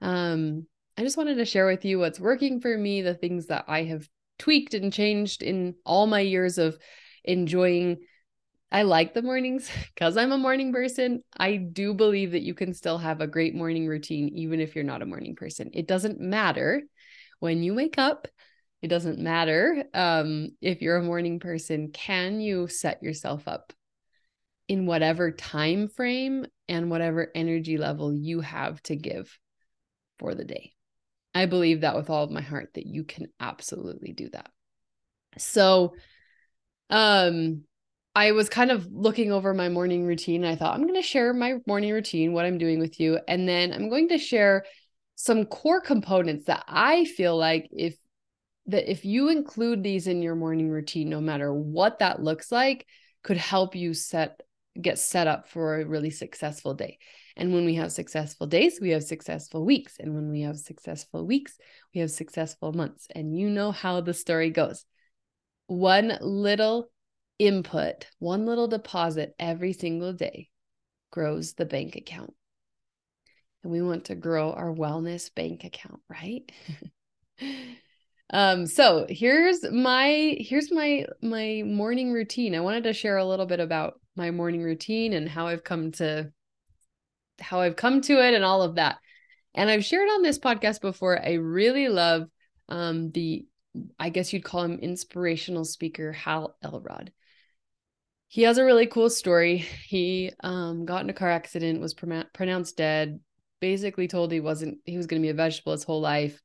um 0.00 0.66
I 0.96 1.02
just 1.02 1.16
wanted 1.16 1.36
to 1.36 1.44
share 1.44 1.66
with 1.66 1.84
you 1.84 1.98
what's 1.98 2.20
working 2.20 2.60
for 2.60 2.76
me, 2.76 3.02
the 3.02 3.14
things 3.14 3.46
that 3.46 3.64
I 3.68 3.84
have 3.84 4.06
tweaked 4.38 4.74
and 4.74 4.92
changed 4.92 5.42
in 5.42 5.74
all 5.86 6.06
my 6.06 6.20
years 6.20 6.58
of 6.58 6.76
enjoying 7.24 7.98
I 8.72 8.82
like 8.82 9.12
the 9.12 9.22
mornings 9.22 9.70
because 9.94 10.16
I'm 10.16 10.32
a 10.32 10.38
morning 10.38 10.72
person. 10.72 11.22
I 11.36 11.56
do 11.56 11.92
believe 11.94 12.32
that 12.32 12.42
you 12.42 12.54
can 12.54 12.72
still 12.72 12.98
have 12.98 13.20
a 13.20 13.26
great 13.26 13.54
morning 13.54 13.86
routine, 13.86 14.30
even 14.34 14.60
if 14.60 14.74
you're 14.74 14.82
not 14.82 15.02
a 15.02 15.06
morning 15.06 15.36
person. 15.36 15.70
It 15.74 15.86
doesn't 15.86 16.20
matter 16.20 16.82
when 17.38 17.62
you 17.62 17.74
wake 17.74 17.98
up. 17.98 18.26
It 18.82 18.88
doesn't 18.88 19.18
matter 19.18 19.84
um, 19.94 20.50
if 20.60 20.82
you're 20.82 20.96
a 20.96 21.02
morning 21.02 21.38
person. 21.38 21.92
Can 21.92 22.40
you 22.40 22.66
set 22.66 23.02
yourself 23.02 23.46
up 23.46 23.72
in 24.66 24.86
whatever 24.86 25.30
time 25.30 25.88
frame 25.88 26.46
and 26.68 26.90
whatever 26.90 27.30
energy 27.34 27.78
level 27.78 28.12
you 28.12 28.40
have 28.40 28.82
to 28.84 28.96
give 28.96 29.38
for 30.18 30.34
the 30.34 30.44
day? 30.44 30.72
I 31.34 31.46
believe 31.46 31.82
that 31.82 31.96
with 31.96 32.10
all 32.10 32.24
of 32.24 32.30
my 32.30 32.42
heart 32.42 32.74
that 32.74 32.86
you 32.86 33.04
can 33.04 33.28
absolutely 33.40 34.12
do 34.12 34.28
that. 34.30 34.50
So, 35.38 35.94
um, 36.90 37.62
I 38.14 38.32
was 38.32 38.50
kind 38.50 38.70
of 38.70 38.86
looking 38.92 39.32
over 39.32 39.54
my 39.54 39.70
morning 39.70 40.04
routine. 40.04 40.44
I 40.44 40.56
thought 40.56 40.74
I'm 40.74 40.82
going 40.82 40.94
to 40.94 41.02
share 41.02 41.32
my 41.32 41.54
morning 41.66 41.92
routine, 41.92 42.34
what 42.34 42.44
I'm 42.44 42.58
doing 42.58 42.78
with 42.78 43.00
you, 43.00 43.18
and 43.26 43.48
then 43.48 43.72
I'm 43.72 43.88
going 43.88 44.08
to 44.08 44.18
share 44.18 44.64
some 45.14 45.46
core 45.46 45.80
components 45.80 46.46
that 46.46 46.64
I 46.68 47.06
feel 47.06 47.36
like 47.38 47.68
if 47.72 47.96
that 48.66 48.90
if 48.90 49.04
you 49.04 49.28
include 49.28 49.82
these 49.82 50.06
in 50.06 50.22
your 50.22 50.34
morning 50.34 50.70
routine 50.70 51.08
no 51.08 51.20
matter 51.20 51.52
what 51.52 51.98
that 51.98 52.22
looks 52.22 52.52
like 52.52 52.86
could 53.22 53.36
help 53.36 53.74
you 53.74 53.94
set 53.94 54.40
get 54.80 54.98
set 54.98 55.26
up 55.26 55.48
for 55.48 55.80
a 55.80 55.84
really 55.84 56.10
successful 56.10 56.74
day. 56.74 56.98
And 57.36 57.52
when 57.52 57.64
we 57.64 57.74
have 57.76 57.92
successful 57.92 58.46
days, 58.46 58.78
we 58.80 58.90
have 58.90 59.02
successful 59.02 59.64
weeks. 59.64 59.96
And 59.98 60.14
when 60.14 60.30
we 60.30 60.42
have 60.42 60.58
successful 60.58 61.26
weeks, 61.26 61.56
we 61.94 62.00
have 62.00 62.10
successful 62.10 62.72
months. 62.72 63.06
And 63.14 63.36
you 63.36 63.50
know 63.50 63.72
how 63.72 64.00
the 64.00 64.14
story 64.14 64.50
goes. 64.50 64.84
One 65.66 66.16
little 66.20 66.90
input, 67.38 68.06
one 68.18 68.46
little 68.46 68.68
deposit 68.68 69.34
every 69.38 69.72
single 69.72 70.12
day 70.12 70.48
grows 71.10 71.54
the 71.54 71.66
bank 71.66 71.96
account. 71.96 72.34
And 73.62 73.72
we 73.72 73.82
want 73.82 74.06
to 74.06 74.14
grow 74.14 74.52
our 74.52 74.72
wellness 74.72 75.32
bank 75.34 75.64
account, 75.64 76.00
right? 76.08 76.50
um 78.30 78.66
so 78.66 79.06
here's 79.08 79.62
my 79.70 80.36
here's 80.38 80.70
my 80.72 81.06
my 81.22 81.62
morning 81.64 82.12
routine. 82.12 82.54
I 82.54 82.60
wanted 82.60 82.84
to 82.84 82.92
share 82.92 83.16
a 83.16 83.24
little 83.24 83.46
bit 83.46 83.60
about 83.60 84.00
my 84.16 84.30
morning 84.30 84.62
routine 84.62 85.12
and 85.12 85.28
how 85.28 85.46
I've 85.46 85.64
come 85.64 85.92
to 85.92 86.30
how 87.40 87.60
I've 87.60 87.76
come 87.76 88.00
to 88.02 88.24
it 88.24 88.34
and 88.34 88.44
all 88.44 88.62
of 88.62 88.76
that. 88.76 88.98
And 89.54 89.68
I've 89.68 89.84
shared 89.84 90.08
on 90.08 90.22
this 90.22 90.38
podcast 90.38 90.80
before. 90.80 91.20
I 91.22 91.34
really 91.34 91.88
love 91.88 92.28
um 92.68 93.10
the 93.10 93.46
I 93.98 94.10
guess 94.10 94.32
you'd 94.32 94.44
call 94.44 94.64
him 94.64 94.78
inspirational 94.78 95.64
speaker 95.64 96.12
Hal 96.12 96.56
Elrod 96.62 97.12
he 98.32 98.44
has 98.44 98.56
a 98.56 98.64
really 98.64 98.86
cool 98.86 99.10
story. 99.10 99.58
He 99.58 100.32
um, 100.42 100.86
got 100.86 101.02
in 101.02 101.10
a 101.10 101.12
car 101.12 101.30
accident, 101.30 101.82
was 101.82 101.92
pr- 101.92 102.22
pronounced 102.32 102.78
dead, 102.78 103.20
basically 103.60 104.08
told 104.08 104.32
he 104.32 104.40
wasn't, 104.40 104.78
he 104.86 104.96
was 104.96 105.06
going 105.06 105.20
to 105.20 105.26
be 105.26 105.28
a 105.28 105.34
vegetable 105.34 105.72
his 105.72 105.84
whole 105.84 106.00
life, 106.00 106.40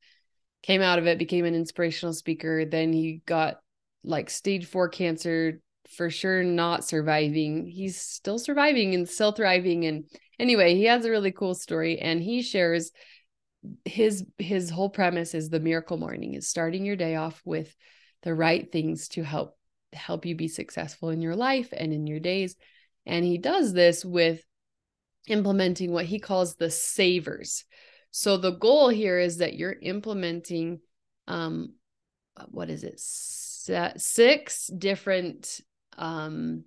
came 0.68 0.82
out 0.82 0.98
of 0.98 1.06
it, 1.06 1.18
became 1.18 1.46
an 1.46 1.54
inspirational 1.54 2.12
speaker. 2.12 2.66
Then 2.66 2.92
he 2.92 3.22
got 3.24 3.60
like 4.04 4.28
stage 4.28 4.66
four 4.66 4.90
cancer, 4.90 5.62
for 5.88 6.10
sure 6.10 6.42
not 6.42 6.84
surviving. 6.84 7.66
He's 7.66 7.98
still 7.98 8.38
surviving 8.38 8.94
and 8.94 9.08
still 9.08 9.32
thriving. 9.32 9.86
And 9.86 10.04
anyway, 10.38 10.74
he 10.74 10.84
has 10.84 11.06
a 11.06 11.10
really 11.10 11.32
cool 11.32 11.54
story 11.54 11.98
and 11.98 12.22
he 12.22 12.42
shares 12.42 12.92
his 13.86 14.26
his 14.36 14.68
whole 14.68 14.90
premise 14.90 15.34
is 15.34 15.48
the 15.48 15.58
miracle 15.58 15.96
morning 15.96 16.34
is 16.34 16.46
starting 16.46 16.84
your 16.84 16.96
day 16.96 17.16
off 17.16 17.40
with 17.44 17.74
the 18.22 18.34
right 18.34 18.70
things 18.70 19.08
to 19.08 19.22
help 19.24 19.58
help 19.94 20.26
you 20.26 20.36
be 20.36 20.48
successful 20.48 21.08
in 21.08 21.22
your 21.22 21.34
life 21.34 21.70
and 21.72 21.94
in 21.94 22.06
your 22.06 22.20
days. 22.20 22.56
And 23.06 23.24
he 23.24 23.38
does 23.38 23.72
this 23.72 24.04
with 24.04 24.44
implementing 25.28 25.92
what 25.92 26.04
he 26.04 26.18
calls 26.18 26.56
the 26.56 26.70
savers. 26.70 27.64
So 28.10 28.36
the 28.36 28.52
goal 28.52 28.88
here 28.88 29.18
is 29.18 29.38
that 29.38 29.54
you're 29.54 29.76
implementing 29.80 30.80
um 31.26 31.74
what 32.50 32.70
is 32.70 32.84
it? 32.84 33.00
Six 33.00 34.66
different 34.68 35.60
um 35.96 36.64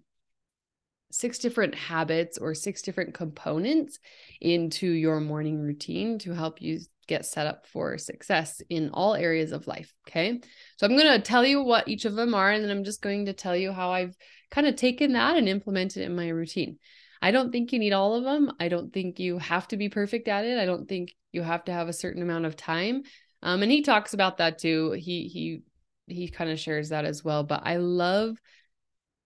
six 1.12 1.39
different 1.39 1.75
habits 1.75 2.38
or 2.38 2.53
six 2.53 2.81
different 2.81 3.13
components 3.13 4.00
into 4.39 4.88
your 4.88 5.19
morning 5.19 5.60
routine 5.60 6.19
to 6.19 6.33
help 6.33 6.62
you 6.62 6.79
get 7.07 7.25
set 7.25 7.48
up 7.48 7.67
for 7.67 7.98
success 7.98 8.62
in 8.69 8.89
all 8.93 9.15
areas 9.15 9.51
of 9.51 9.67
life. 9.67 9.93
Okay. 10.07 10.39
So 10.77 10.86
I'm 10.86 10.95
going 10.95 11.12
to 11.12 11.19
tell 11.19 11.45
you 11.45 11.62
what 11.63 11.88
each 11.88 12.05
of 12.05 12.15
them 12.15 12.33
are, 12.33 12.50
and 12.51 12.63
then 12.63 12.71
I'm 12.71 12.86
just 12.86 13.01
going 13.01 13.25
to 13.25 13.33
tell 13.33 13.55
you 13.55 13.74
how 13.74 13.91
I've 13.91 14.15
kind 14.50 14.67
of 14.67 14.75
taken 14.75 15.13
that 15.13 15.36
and 15.36 15.50
implemented 15.50 16.03
it 16.03 16.05
in 16.05 16.15
my 16.15 16.29
routine. 16.29 16.77
I 17.22 17.32
don't 17.32 17.51
think 17.51 17.72
you 17.72 17.80
need 17.80 17.94
all 17.94 18.16
of 18.16 18.24
them. 18.24 18.51
I 18.60 18.68
don't 18.68 18.92
think 18.92 19.20
you 19.20 19.38
have 19.38 19.68
to 19.70 19.78
be 19.78 19.90
perfect 19.90 20.28
at 20.28 20.46
it. 20.46 20.58
I 20.58 20.66
don't 20.66 20.88
think 20.88 21.16
you 21.32 21.44
have 21.44 21.66
to 21.66 21.72
have 21.72 21.88
a 21.88 21.94
certain 21.94 22.22
amount 22.22 22.46
of 22.46 22.56
time. 22.56 23.04
Um, 23.44 23.62
and 23.63 23.72
he 23.72 23.82
talks 23.82 24.13
about 24.13 24.38
that 24.38 24.58
too. 24.60 24.92
He 24.92 25.28
he 25.28 25.63
he 26.08 26.28
kind 26.28 26.50
of 26.50 26.60
shares 26.60 26.90
that 26.90 27.06
as 27.06 27.24
well. 27.24 27.44
But 27.44 27.62
I 27.63 27.78
love, 27.78 28.38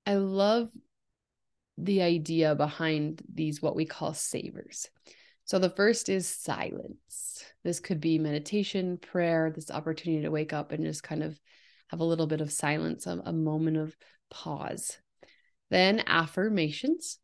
I 0.06 0.16
love 0.16 0.70
the 1.78 2.02
idea 2.02 2.56
behind 2.56 3.22
these 3.34 3.62
what 3.62 3.76
we 3.76 3.86
call 3.86 4.14
savers. 4.14 4.90
So 5.46 5.60
the 5.60 5.70
first 5.70 6.10
is 6.10 6.28
silence. 6.28 7.44
This 7.64 7.80
could 7.80 8.00
be 8.00 8.20
meditation, 8.20 8.98
prayer, 8.98 9.52
this 9.54 9.72
opportunity 9.72 10.24
to 10.24 10.32
wake 10.32 10.54
up 10.54 10.72
and 10.72 10.84
just 10.84 11.04
kind 11.04 11.24
of 11.24 11.40
have 11.90 12.00
a 12.00 12.06
little 12.06 12.28
bit 12.28 12.42
of 12.42 12.52
silence, 12.52 13.08
a, 13.08 13.22
a 13.26 13.34
moment 13.34 13.78
of 13.78 13.96
pause. 14.30 14.98
Then 15.70 16.04
affirmations. 16.08 17.20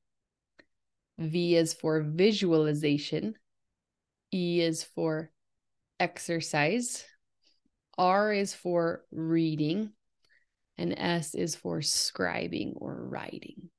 V 1.21 1.55
is 1.55 1.73
for 1.73 2.01
visualization. 2.01 3.35
E 4.33 4.61
is 4.61 4.83
for 4.83 5.31
exercise. 5.99 7.03
R 7.97 8.33
is 8.33 8.53
for 8.53 9.03
reading. 9.11 9.91
And 10.77 10.97
S 10.97 11.35
is 11.35 11.55
for 11.55 11.79
scribing 11.79 12.73
or 12.75 12.95
writing. 12.95 13.69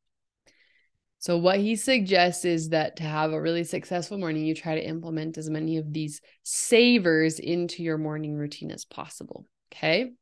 So, 1.23 1.39
what 1.39 1.61
he 1.61 1.77
suggests 1.77 2.45
is 2.45 2.71
that 2.71 2.97
to 2.97 3.05
have 3.05 3.33
a 3.33 3.41
really 3.41 3.63
successful 3.63 4.19
morning, 4.19 4.45
you 4.45 4.57
try 4.57 4.75
to 4.75 4.85
implement 4.85 5.39
as 5.39 5.49
many 5.49 5.77
of 5.77 5.93
these 5.93 6.21
savers 6.43 7.39
into 7.39 7.85
your 7.85 7.97
morning 7.97 8.35
routine 8.35 8.73
as 8.73 8.85
possible. 8.85 9.47
Okay. 9.73 10.15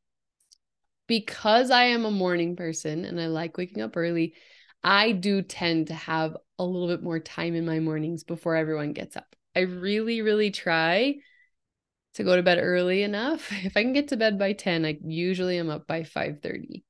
Because 1.07 1.71
I 1.71 1.85
am 1.85 2.05
a 2.05 2.11
morning 2.11 2.55
person 2.55 3.03
and 3.05 3.19
I 3.19 3.27
like 3.27 3.57
waking 3.57 3.81
up 3.81 3.97
early, 3.97 4.35
I 4.83 5.11
do 5.11 5.41
tend 5.41 5.87
to 5.87 5.95
have 5.95 6.37
a 6.61 6.65
little 6.65 6.87
bit 6.87 7.03
more 7.03 7.19
time 7.19 7.55
in 7.55 7.65
my 7.65 7.79
mornings 7.79 8.23
before 8.23 8.55
everyone 8.55 8.93
gets 8.93 9.17
up. 9.17 9.35
I 9.55 9.61
really, 9.61 10.21
really 10.21 10.51
try 10.51 11.15
to 12.13 12.23
go 12.23 12.35
to 12.35 12.43
bed 12.43 12.59
early 12.61 13.03
enough. 13.03 13.51
If 13.65 13.75
I 13.75 13.83
can 13.83 13.93
get 13.93 14.09
to 14.09 14.17
bed 14.17 14.37
by 14.37 14.53
10, 14.53 14.85
I 14.85 14.97
usually 15.03 15.57
am 15.57 15.69
up 15.69 15.87
by 15.87 16.03
5:30 16.03 16.83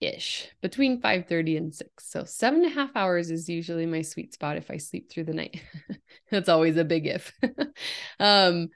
ish, 0.00 0.48
between 0.60 1.00
5:30 1.00 1.56
and 1.56 1.74
6 1.74 2.10
so 2.10 2.24
seven 2.24 2.62
and 2.62 2.70
a 2.72 2.74
half 2.74 2.90
hours 2.94 3.30
is 3.30 3.48
usually 3.48 3.86
my 3.86 4.02
sweet 4.02 4.34
spot 4.34 4.58
if 4.58 4.70
i 4.70 4.76
sleep 4.76 5.10
through 5.10 5.24
the 5.24 5.32
night 5.32 5.62
that's 6.30 6.50
always 6.50 6.76
a 6.76 6.84
big 6.84 7.06
if 7.06 7.32
um 8.20 8.68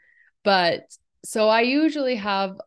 but 0.44 0.84
so 1.22 1.46
i 1.46 1.60
usually 1.60 2.16
have 2.16 2.58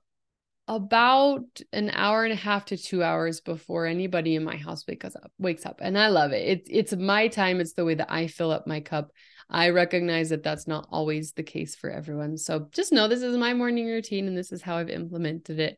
about 0.67 1.61
an 1.73 1.89
hour 1.93 2.23
and 2.23 2.31
a 2.31 2.37
half 2.37 2.65
to 2.65 2.77
two 2.77 3.03
hours 3.03 3.41
before 3.41 3.85
anybody 3.85 4.35
in 4.35 4.43
my 4.43 4.55
house 4.55 4.85
wakes 4.87 5.15
up 5.15 5.31
wakes 5.37 5.65
up 5.65 5.79
and 5.81 5.97
i 5.97 6.07
love 6.07 6.31
it 6.31 6.47
it's 6.47 6.69
it's 6.71 6.95
my 6.95 7.27
time 7.27 7.59
it's 7.59 7.73
the 7.73 7.83
way 7.83 7.95
that 7.95 8.09
i 8.09 8.27
fill 8.27 8.49
up 8.49 8.65
my 8.65 8.79
cup 8.79 9.11
i 9.49 9.69
recognize 9.69 10.29
that 10.29 10.41
that's 10.41 10.65
not 10.65 10.87
always 10.89 11.33
the 11.33 11.43
case 11.43 11.75
for 11.75 11.89
everyone 11.89 12.37
so 12.37 12.67
just 12.71 12.93
know 12.93 13.09
this 13.09 13.21
is 13.21 13.35
my 13.35 13.53
morning 13.53 13.87
routine 13.87 14.25
and 14.25 14.37
this 14.37 14.53
is 14.53 14.61
how 14.61 14.77
i've 14.77 14.89
implemented 14.89 15.59
it 15.59 15.77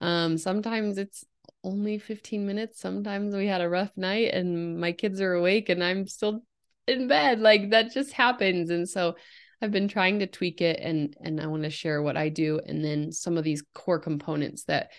um 0.00 0.38
sometimes 0.38 0.98
it's 0.98 1.24
only 1.64 1.98
15 1.98 2.46
minutes. 2.46 2.80
Sometimes 2.80 3.34
we 3.34 3.46
had 3.46 3.60
a 3.60 3.68
rough 3.68 3.92
night 3.96 4.34
and 4.34 4.78
my 4.80 4.92
kids 4.92 5.20
are 5.20 5.34
awake 5.34 5.68
and 5.68 5.82
I'm 5.82 6.06
still 6.06 6.42
in 6.86 7.08
bed. 7.08 7.40
Like 7.40 7.70
that 7.70 7.92
just 7.92 8.12
happens. 8.12 8.70
And 8.70 8.88
so 8.88 9.16
I've 9.62 9.70
been 9.70 9.88
trying 9.88 10.18
to 10.18 10.26
tweak 10.26 10.60
it 10.60 10.80
and 10.80 11.16
and 11.20 11.40
I 11.40 11.46
want 11.46 11.62
to 11.62 11.70
share 11.70 12.02
what 12.02 12.16
I 12.16 12.28
do 12.28 12.60
and 12.66 12.84
then 12.84 13.12
some 13.12 13.38
of 13.38 13.44
these 13.44 13.62
core 13.74 14.00
components 14.00 14.64
that 14.64 14.90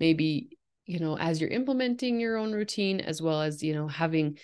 maybe 0.00 0.58
you 0.86 0.98
know 0.98 1.16
as 1.16 1.40
you're 1.40 1.50
implementing 1.50 2.18
your 2.18 2.36
own 2.36 2.52
routine 2.52 3.00
as 3.00 3.22
well 3.22 3.40
as 3.40 3.62
you 3.62 3.74
know 3.74 3.86
having 3.86 4.38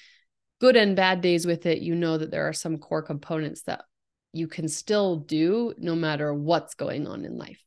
good 0.61 0.77
and 0.77 0.95
bad 0.95 1.21
days 1.21 1.45
with 1.45 1.67
it 1.67 1.83
you 1.83 1.97
know 1.97 2.17
that 2.17 2.31
there 2.31 2.49
are 2.49 2.53
some 2.53 2.79
core 2.79 3.03
components 3.03 3.63
that 3.63 3.85
you 4.35 4.49
can 4.49 4.69
still 4.69 5.17
do 5.17 5.73
no 5.79 5.95
matter 5.95 6.35
what's 6.35 6.75
going 6.75 7.07
on 7.07 7.25
in 7.25 7.39
life. 7.39 7.63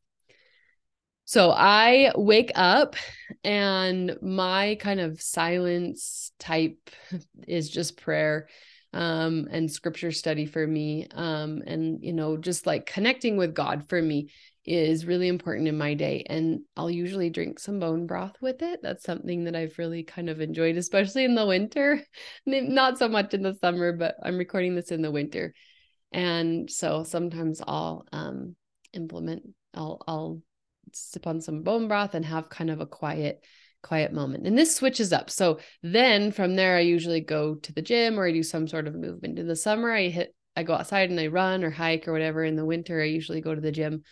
So 1.24 1.52
I 1.52 2.12
wake 2.16 2.52
up 2.56 2.96
and 3.44 4.18
my 4.22 4.78
kind 4.80 5.00
of 5.00 5.22
silence 5.22 6.32
type 6.40 6.90
is 7.48 7.70
just 7.70 8.00
prayer 8.00 8.48
um, 8.94 9.48
and 9.52 9.72
scripture 9.72 10.12
study 10.12 10.46
for 10.46 10.66
me. 10.66 11.08
Um, 11.14 11.62
and, 11.66 12.04
you 12.04 12.14
know, 12.14 12.38
just 12.38 12.66
like 12.66 12.86
connecting 12.86 13.38
with 13.38 13.54
God 13.54 13.88
for 13.90 14.02
me 14.02 14.30
is 14.66 15.06
really 15.06 15.28
important 15.30 15.68
in 15.68 15.78
my 15.78 15.94
day. 15.94 16.26
And 16.28 16.62
I'll 16.76 16.90
usually 16.90 17.30
drink 17.30 17.60
some 17.60 17.80
bone 17.80 18.06
broth 18.06 18.36
with 18.42 18.62
it. 18.62 18.82
That's 18.84 19.04
something 19.04 19.46
that 19.46 19.56
I've 19.56 19.78
really 19.78 20.04
kind 20.04 20.30
of 20.30 20.42
enjoyed, 20.42 20.78
especially 20.78 21.24
in 21.24 21.36
the 21.36 21.46
winter. 21.46 22.04
Not 22.46 22.98
so 22.98 23.08
much 23.08 23.34
in 23.34 23.44
the 23.44 23.58
summer, 23.62 23.94
but 23.94 24.16
I'm 24.24 24.38
recording 24.38 24.76
this 24.76 24.92
in 24.92 25.02
the 25.02 25.12
winter. 25.12 25.54
And 26.12 26.70
so 26.70 27.04
sometimes 27.04 27.62
I'll 27.66 28.06
um, 28.12 28.56
implement, 28.94 29.44
I'll, 29.74 30.02
I'll 30.08 30.42
sip 30.94 31.28
on 31.28 31.42
some 31.42 31.64
bone 31.64 31.88
broth 31.88 32.14
and 32.14 32.26
have 32.26 32.50
kind 32.50 32.70
of 32.70 32.82
a 32.82 32.86
quiet, 32.86 33.44
quiet 33.84 34.14
moment. 34.14 34.48
And 34.48 34.58
this 34.58 34.76
switches 34.76 35.14
up. 35.14 35.30
So 35.30 35.60
then 35.84 36.32
from 36.32 36.56
there, 36.56 36.78
I 36.78 36.82
usually 36.82 37.22
go 37.22 37.56
to 37.56 37.74
the 37.74 37.82
gym 37.82 38.20
or 38.20 38.28
I 38.28 38.32
do 38.32 38.44
some 38.44 38.68
sort 38.68 38.88
of 38.88 38.96
movement. 38.96 39.40
In 39.40 39.48
the 39.48 39.56
summer, 39.56 39.92
I 39.92 40.08
hit, 40.08 40.36
I 40.56 40.64
go 40.64 40.74
outside 40.74 41.10
and 41.10 41.20
I 41.20 41.28
run 41.28 41.64
or 41.64 41.70
hike 41.70 42.08
or 42.08 42.14
whatever. 42.14 42.44
In 42.44 42.56
the 42.56 42.66
winter, 42.66 43.02
I 43.02 43.06
usually 43.06 43.42
go 43.42 43.54
to 43.56 43.62
the 43.62 43.72
gym 43.72 44.04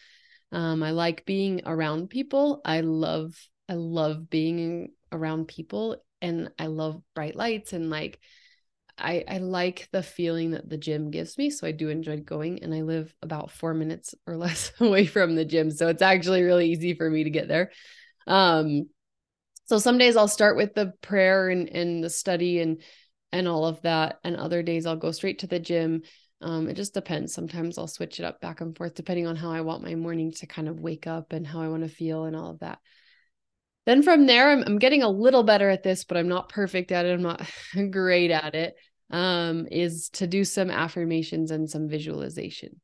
um, 0.51 0.83
I 0.83 0.91
like 0.91 1.25
being 1.25 1.61
around 1.65 2.09
people. 2.09 2.61
I 2.63 2.81
love 2.81 3.33
I 3.67 3.73
love 3.73 4.29
being 4.29 4.91
around 5.11 5.47
people 5.47 5.97
and 6.21 6.49
I 6.59 6.67
love 6.67 7.01
bright 7.13 7.35
lights 7.35 7.73
and 7.73 7.89
like 7.89 8.19
I 8.97 9.23
I 9.27 9.39
like 9.39 9.89
the 9.91 10.03
feeling 10.03 10.51
that 10.51 10.69
the 10.69 10.77
gym 10.77 11.11
gives 11.11 11.37
me. 11.37 11.49
So 11.49 11.67
I 11.67 11.71
do 11.71 11.89
enjoy 11.89 12.21
going 12.21 12.63
and 12.63 12.73
I 12.73 12.81
live 12.81 13.13
about 13.21 13.51
4 13.51 13.73
minutes 13.73 14.15
or 14.25 14.37
less 14.37 14.71
away 14.79 15.05
from 15.05 15.35
the 15.35 15.45
gym. 15.45 15.71
So 15.71 15.87
it's 15.87 16.01
actually 16.01 16.43
really 16.43 16.71
easy 16.71 16.93
for 16.93 17.09
me 17.09 17.23
to 17.23 17.29
get 17.29 17.47
there. 17.47 17.71
Um 18.27 18.89
so 19.65 19.77
some 19.77 19.97
days 19.97 20.15
I'll 20.15 20.27
start 20.27 20.57
with 20.57 20.73
the 20.73 20.93
prayer 21.01 21.49
and 21.49 21.69
and 21.69 22.03
the 22.03 22.09
study 22.09 22.59
and 22.59 22.81
and 23.31 23.47
all 23.47 23.65
of 23.65 23.81
that 23.81 24.19
and 24.23 24.35
other 24.35 24.63
days 24.63 24.85
I'll 24.85 24.95
go 24.95 25.11
straight 25.11 25.39
to 25.39 25.47
the 25.47 25.59
gym 25.59 26.03
um, 26.41 26.67
it 26.67 26.75
just 26.75 26.93
depends. 26.93 27.33
Sometimes 27.33 27.77
I'll 27.77 27.87
switch 27.87 28.19
it 28.19 28.25
up 28.25 28.41
back 28.41 28.61
and 28.61 28.77
forth 28.77 28.93
depending 28.93 29.25
on 29.25 29.35
how 29.35 29.51
I 29.51 29.61
want 29.61 29.83
my 29.83 29.95
morning 29.95 30.31
to 30.33 30.47
kind 30.47 30.67
of 30.67 30.79
wake 30.79 31.07
up 31.07 31.33
and 31.33 31.45
how 31.45 31.61
I 31.61 31.69
want 31.69 31.83
to 31.83 31.89
feel 31.89 32.25
and 32.25 32.35
all 32.35 32.51
of 32.51 32.59
that. 32.59 32.79
Then 33.85 34.01
from 34.01 34.25
there, 34.25 34.51
I'm, 34.51 34.63
I'm 34.63 34.79
getting 34.79 35.03
a 35.03 35.09
little 35.09 35.43
better 35.43 35.69
at 35.69 35.83
this, 35.83 36.03
but 36.03 36.17
I'm 36.17 36.27
not 36.27 36.49
perfect 36.49 36.91
at 36.91 37.05
it. 37.05 37.13
I'm 37.13 37.21
not 37.21 37.41
great 37.91 38.31
at 38.31 38.55
it. 38.55 38.75
Um, 39.11 39.67
is 39.71 40.09
to 40.13 40.27
do 40.27 40.43
some 40.43 40.71
affirmations 40.71 41.51
and 41.51 41.69
some 41.69 41.87
visualization. 41.87 42.81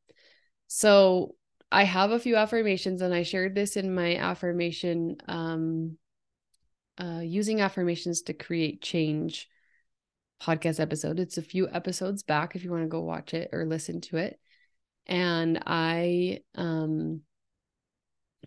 So 0.68 1.36
I 1.72 1.84
have 1.84 2.12
a 2.12 2.20
few 2.20 2.36
affirmations, 2.36 3.02
and 3.02 3.14
I 3.14 3.24
shared 3.24 3.56
this 3.56 3.76
in 3.76 3.94
my 3.94 4.18
affirmation, 4.18 5.18
um, 5.28 5.98
uh, 7.02 7.20
using 7.20 7.62
affirmations 7.62 8.22
to 8.24 8.34
create 8.34 8.82
change 8.82 9.50
podcast 10.42 10.80
episode. 10.80 11.20
It's 11.20 11.38
a 11.38 11.44
few 11.44 11.68
episodes 11.70 12.24
back 12.24 12.56
if 12.56 12.64
you 12.64 12.72
want 12.72 12.84
to 12.84 12.90
go 12.90 13.02
watch 13.02 13.34
it 13.34 13.50
or 13.52 13.66
listen 13.66 14.02
to 14.02 14.18
it. 14.18 14.40
And 15.08 15.62
I 15.66 16.42
um 16.56 17.22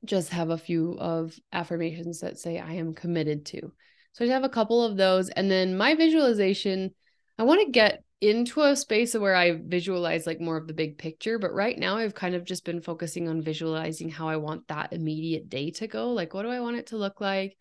just 0.05 0.31
have 0.31 0.51
a 0.51 0.59
few 0.59 0.99
of 0.99 1.39
affirmations 1.53 2.21
that 2.21 2.39
say 2.39 2.59
I 2.59 2.75
am 2.75 2.95
committed 2.95 3.47
to. 3.47 3.73
So 4.13 4.25
I 4.25 4.29
have 4.29 4.45
a 4.45 4.49
couple 4.49 4.85
of 4.85 4.97
those 4.97 5.31
and 5.31 5.51
then 5.51 5.77
my 5.77 5.95
visualization 5.95 6.95
I 7.39 7.43
want 7.45 7.65
to 7.65 7.73
get 7.73 8.05
into 8.21 8.63
a 8.63 8.77
space 8.77 9.15
where 9.15 9.35
I 9.35 9.61
visualize 9.65 10.27
like 10.27 10.41
more 10.41 10.57
of 10.57 10.69
the 10.69 10.73
big 10.73 10.99
picture, 10.99 11.39
but 11.39 11.53
right 11.53 11.77
now 11.77 11.97
I've 11.97 12.15
kind 12.15 12.35
of 12.35 12.45
just 12.45 12.65
been 12.65 12.81
focusing 12.81 13.29
on 13.29 13.43
visualizing 13.43 14.09
how 14.09 14.29
I 14.29 14.37
want 14.37 14.69
that 14.69 14.93
immediate 14.93 15.49
day 15.49 15.71
to 15.73 15.87
go. 15.89 16.13
Like 16.13 16.35
what 16.35 16.43
do 16.43 16.51
I 16.51 16.61
want 16.61 16.77
it 16.77 16.87
to 16.89 16.97
look 16.97 17.21
like? 17.21 17.57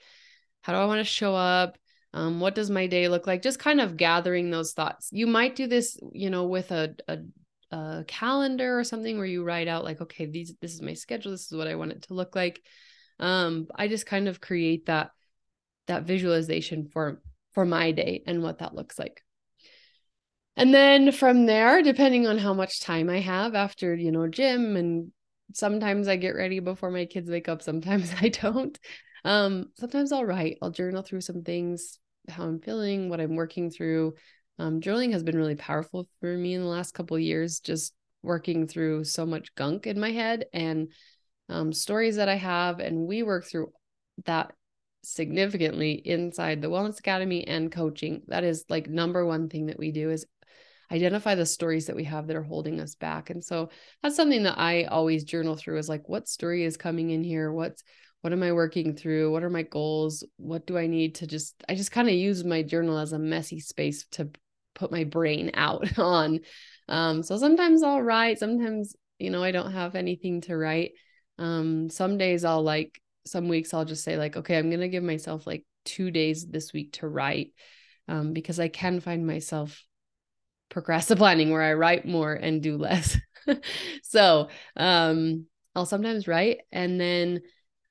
How 0.64 0.74
do 0.74 0.80
I 0.80 0.86
want 0.86 1.00
to 1.00 1.06
show 1.06 1.36
up? 1.36 1.78
um, 2.14 2.40
what 2.40 2.56
does 2.56 2.70
my 2.70 2.88
day 2.88 3.08
look 3.08 3.26
like? 3.26 3.42
Just 3.42 3.60
kind 3.60 3.82
of 3.82 3.98
gathering 3.98 4.52
those 4.52 4.74
thoughts. 4.74 5.10
You 5.12 5.28
might 5.28 5.56
do 5.56 5.68
this 5.68 5.98
you 6.12 6.30
know 6.30 6.46
with 6.46 6.72
a, 6.72 6.96
a, 7.08 7.18
a 7.76 8.04
calendar 8.08 8.78
or 8.78 8.84
something 8.84 9.18
where 9.18 9.26
you 9.26 9.44
write 9.44 9.68
out 9.68 9.84
like 9.84 10.00
okay 10.02 10.26
these 10.26 10.54
this 10.62 10.74
is 10.74 10.82
my 10.82 10.94
schedule 10.94 11.32
this 11.32 11.52
is 11.52 11.58
what 11.58 11.68
i 11.68 11.76
want 11.76 11.92
it 11.92 12.04
to 12.04 12.14
look 12.14 12.36
like. 12.36 12.62
Um, 13.20 13.68
i 13.76 13.88
just 13.88 14.06
kind 14.06 14.28
of 14.28 14.42
create 14.42 14.86
that 14.86 15.12
that 15.88 16.04
visualization 16.04 16.88
for 16.88 17.22
for 17.54 17.66
my 17.66 17.92
day 17.92 18.24
and 18.26 18.44
what 18.44 18.60
that 18.60 18.76
looks 18.76 18.98
like. 18.98 19.22
And 20.56 20.72
then 20.72 21.12
from 21.12 21.48
there 21.48 21.82
depending 21.82 22.28
on 22.28 22.38
how 22.38 22.54
much 22.54 22.80
time 22.80 23.10
i 23.10 23.20
have 23.20 23.56
after 23.56 23.96
you 23.96 24.12
know 24.12 24.28
gym 24.28 24.76
and 24.76 25.12
sometimes 25.54 26.08
i 26.08 26.16
get 26.16 26.36
ready 26.36 26.60
before 26.60 26.92
my 26.92 27.06
kids 27.06 27.30
wake 27.30 27.50
up 27.50 27.64
sometimes 27.64 28.14
i 28.22 28.30
don't 28.30 28.78
um 29.26 29.66
sometimes 29.78 30.12
i'll 30.12 30.26
write 30.26 30.58
i'll 30.62 30.72
journal 30.72 31.02
through 31.02 31.22
some 31.22 31.44
things 31.44 32.00
how 32.30 32.44
I'm 32.44 32.60
feeling, 32.60 33.10
what 33.10 33.20
I'm 33.20 33.36
working 33.36 33.70
through. 33.70 34.14
Um, 34.60 34.82
journaling 34.82 35.12
has 35.14 35.24
been 35.24 35.38
really 35.38 35.56
powerful 35.56 36.08
for 36.20 36.36
me 36.38 36.54
in 36.54 36.62
the 36.62 36.68
last 36.68 36.94
couple 36.94 37.18
years, 37.20 37.60
just 37.60 37.94
working 38.22 38.68
through 38.68 39.04
so 39.04 39.26
much 39.26 39.54
gunk 39.56 39.88
in 39.88 40.00
my 40.00 40.12
head 40.12 40.46
and 40.54 40.92
um, 41.50 41.74
stories 41.74 42.16
that 42.18 42.30
I 42.30 42.36
have. 42.36 42.80
And 42.80 43.08
we 43.08 43.24
work 43.24 43.46
through 43.46 43.72
that 44.26 44.54
significantly 45.04 45.94
inside 45.94 46.62
the 46.62 46.70
Wellness 46.70 47.00
Academy 47.00 47.46
and 47.46 47.72
coaching. 47.72 48.22
That 48.28 48.44
is 48.44 48.64
like 48.70 48.88
number 48.88 49.26
one 49.26 49.50
thing 49.50 49.66
that 49.66 49.80
we 49.80 49.92
do 49.92 50.12
is 50.12 50.26
identify 50.92 51.36
the 51.36 51.46
stories 51.46 51.88
that 51.88 51.96
we 51.96 52.04
have 52.06 52.28
that 52.28 52.36
are 52.36 52.44
holding 52.44 52.80
us 52.80 52.96
back. 52.96 53.32
And 53.32 53.44
so 53.44 53.70
that's 54.02 54.16
something 54.16 54.44
that 54.44 54.60
I 54.60 54.84
always 54.84 55.24
journal 55.24 55.56
through 55.56 55.80
is 55.80 55.90
like 55.90 56.08
what 56.08 56.30
story 56.30 56.64
is 56.64 56.78
coming 56.78 57.10
in 57.10 57.24
here? 57.24 57.52
What's 57.52 57.84
what 58.24 58.32
am 58.32 58.42
I 58.42 58.54
working 58.54 58.96
through? 58.96 59.34
What 59.34 59.44
are 59.44 59.50
my 59.50 59.64
goals? 59.64 60.24
What 60.38 60.66
do 60.66 60.78
I 60.78 60.88
need 60.88 61.16
to 61.16 61.28
just, 61.28 61.62
I 61.68 61.76
just 61.76 61.92
kind 61.92 62.08
of 62.08 62.16
use 62.16 62.46
my 62.46 62.64
journal 62.64 62.98
as 62.98 63.12
a 63.12 63.20
messy 63.20 63.60
space 63.60 64.06
to 64.12 64.30
put 64.76 64.94
my 64.94 65.04
brain 65.04 65.52
out 65.56 66.00
on. 66.00 66.40
Um, 66.88 67.22
so 67.22 67.38
sometimes 67.38 67.84
I'll 67.84 68.02
write, 68.02 68.40
sometimes, 68.40 68.96
you 69.20 69.30
know, 69.30 69.44
I 69.44 69.52
don't 69.52 69.74
have 69.74 69.96
anything 69.96 70.40
to 70.42 70.56
write. 70.56 70.94
Um, 71.38 71.90
some 71.90 72.18
days 72.18 72.46
I'll 72.46 72.64
like, 72.64 73.02
some 73.26 73.50
weeks 73.50 73.74
I'll 73.74 73.84
just 73.84 74.06
say, 74.06 74.16
like, 74.16 74.38
okay, 74.38 74.58
I'm 74.58 74.72
to 74.72 74.88
give 74.88 75.04
myself 75.04 75.46
like 75.46 75.66
two 75.84 76.10
days 76.10 76.48
this 76.48 76.72
week 76.72 76.94
to 76.94 77.10
write 77.10 77.52
um, 78.08 78.32
because 78.32 78.58
I 78.58 78.70
can 78.70 79.02
find 79.02 79.28
myself 79.28 79.84
procrastinating 80.70 81.52
where 81.52 81.62
I 81.62 81.74
write 81.74 82.06
more 82.06 82.34
and 82.34 82.64
do 82.64 82.78
less. 82.78 83.18
so 84.04 84.48
um, 84.78 85.46
I'll 85.76 85.86
sometimes 85.86 86.26
write 86.26 86.62
and 86.72 86.98
then 87.02 87.42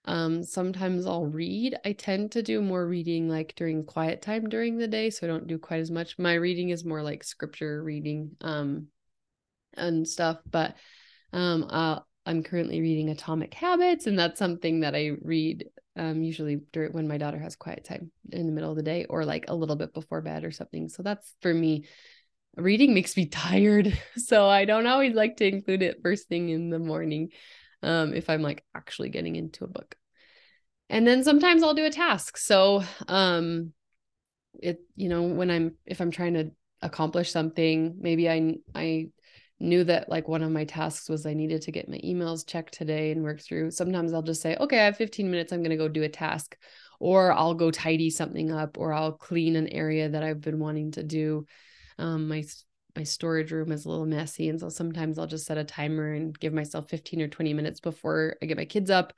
um, 0.05 0.43
sometimes 0.43 1.07
I'll 1.07 1.27
read. 1.27 1.77
I 1.85 1.93
tend 1.93 2.33
to 2.33 2.43
do 2.43 2.61
more 2.61 2.87
reading 2.87 3.29
like 3.29 3.55
during 3.55 3.85
quiet 3.85 4.21
time 4.21 4.49
during 4.49 4.77
the 4.77 4.89
day, 4.89 5.11
so 5.11 5.27
I 5.27 5.31
don't 5.31 5.47
do 5.47 5.59
quite 5.59 5.81
as 5.81 5.91
much. 5.91 6.19
My 6.19 6.35
reading 6.35 6.71
is 6.71 6.85
more 6.85 7.03
like 7.03 7.23
scripture 7.23 7.83
reading 7.83 8.33
um 8.41 8.89
and 9.75 10.07
stuff, 10.07 10.39
but 10.51 10.77
um 11.33 11.67
uh, 11.71 12.01
I'm 12.27 12.43
currently 12.43 12.81
reading 12.81 13.11
Atomic 13.11 13.55
Habits 13.55 14.07
and 14.07 14.19
that's 14.19 14.39
something 14.39 14.81
that 14.81 14.95
I 14.95 15.13
read 15.23 15.67
um 15.97 16.23
usually 16.23 16.57
during 16.73 16.93
when 16.93 17.07
my 17.09 17.19
daughter 17.19 17.39
has 17.39 17.55
quiet 17.55 17.85
time 17.85 18.11
in 18.33 18.47
the 18.47 18.53
middle 18.53 18.71
of 18.71 18.77
the 18.77 18.83
day 18.83 19.07
or 19.09 19.25
like 19.25 19.45
a 19.49 19.55
little 19.55 19.77
bit 19.77 19.95
before 19.95 20.21
bed 20.21 20.45
or 20.45 20.51
something. 20.51 20.89
So 20.89 21.03
that's 21.05 21.33
for 21.43 21.55
me 21.55 21.85
reading 22.57 22.93
makes 22.93 23.17
me 23.17 23.27
tired, 23.27 23.97
so 24.17 24.49
I 24.49 24.65
don't 24.65 24.87
always 24.89 25.15
like 25.15 25.37
to 25.37 25.47
include 25.47 25.83
it 25.83 26.01
first 26.03 26.29
thing 26.29 26.49
in 26.49 26.71
the 26.71 26.81
morning 26.81 27.31
um, 27.83 28.15
if 28.15 28.31
I'm 28.31 28.43
like 28.43 28.65
actually 28.75 29.09
getting 29.09 29.37
into 29.37 29.65
a 29.65 29.69
book. 29.69 29.97
And 30.89 31.07
then 31.07 31.25
sometimes 31.25 31.63
I'll 31.63 31.75
do 31.75 31.87
a 31.87 31.91
task. 31.91 32.37
So, 32.37 32.85
um, 33.09 33.73
it, 34.61 34.81
you 34.95 35.09
know, 35.09 35.23
when 35.23 35.51
I'm, 35.51 35.77
if 35.87 36.01
I'm 36.01 36.11
trying 36.11 36.35
to 36.35 36.51
accomplish 36.83 37.31
something, 37.31 37.97
maybe 37.99 38.29
I, 38.29 38.57
I 38.75 39.09
knew 39.59 39.85
that 39.85 40.09
like 40.09 40.29
one 40.29 40.43
of 40.43 40.51
my 40.51 40.65
tasks 40.65 41.09
was 41.09 41.25
I 41.25 41.35
needed 41.35 41.63
to 41.63 41.73
get 41.73 41.89
my 41.89 41.99
emails 41.99 42.47
checked 42.47 42.75
today 42.75 43.13
and 43.13 43.23
work 43.23 43.41
through. 43.41 43.71
Sometimes 43.71 44.13
I'll 44.13 44.23
just 44.23 44.43
say, 44.43 44.57
okay, 44.57 44.81
I 44.81 44.85
have 44.85 44.97
15 44.97 45.31
minutes. 45.31 45.53
I'm 45.53 45.61
going 45.61 45.71
to 45.71 45.77
go 45.77 45.89
do 45.89 46.03
a 46.03 46.09
task 46.09 46.57
or 47.01 47.33
I'll 47.33 47.55
go 47.55 47.71
tidy 47.71 48.11
something 48.11 48.53
up 48.53 48.77
or 48.79 48.93
I'll 48.93 49.13
clean 49.13 49.57
an 49.57 49.69
area 49.69 50.09
that 50.09 50.23
I've 50.23 50.41
been 50.41 50.59
wanting 50.59 50.93
to 50.93 51.03
do. 51.03 51.47
Um, 51.99 52.29
my 52.29 52.45
my 52.97 53.03
storage 53.03 53.53
room 53.53 53.73
is 53.73 53.85
a 53.85 53.89
little 53.89 54.07
messy 54.07 54.49
and 54.49 54.61
so 54.61 54.69
sometimes 54.69 55.19
I'll 55.19 55.27
just 55.27 55.47
set 55.47 55.59
a 55.59 55.65
timer 55.65 56.13
and 56.13 56.39
give 56.39 56.53
myself 56.53 56.89
15 56.89 57.23
or 57.23 57.29
20 57.29 57.55
minutes 57.55 57.81
before 57.81 58.37
I 58.43 58.47
get 58.47 58.57
my 58.57 58.65
kids 58.65 58.91
up 58.91 59.13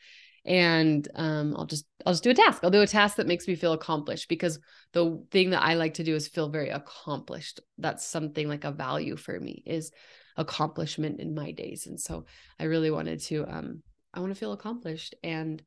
and 0.44 1.08
um, 1.14 1.54
I'll 1.56 1.64
just 1.64 1.86
I'll 2.04 2.12
just 2.12 2.22
do 2.22 2.30
a 2.30 2.34
task. 2.34 2.62
I'll 2.62 2.70
do 2.70 2.82
a 2.82 2.86
task 2.86 3.16
that 3.16 3.26
makes 3.26 3.48
me 3.48 3.54
feel 3.54 3.72
accomplished 3.72 4.28
because 4.28 4.58
the 4.92 5.24
thing 5.30 5.50
that 5.50 5.62
I 5.62 5.74
like 5.74 5.94
to 5.94 6.04
do 6.04 6.14
is 6.14 6.28
feel 6.28 6.48
very 6.50 6.68
accomplished. 6.68 7.60
That's 7.78 8.06
something 8.06 8.48
like 8.48 8.64
a 8.64 8.70
value 8.70 9.16
for 9.16 9.38
me 9.40 9.62
is 9.64 9.90
accomplishment 10.36 11.20
in 11.20 11.34
my 11.34 11.52
days. 11.52 11.86
And 11.86 11.98
so 11.98 12.26
I 12.58 12.64
really 12.64 12.90
wanted 12.90 13.20
to 13.20 13.46
um 13.48 13.82
I 14.12 14.20
want 14.20 14.32
to 14.32 14.38
feel 14.38 14.52
accomplished 14.52 15.14
and 15.22 15.62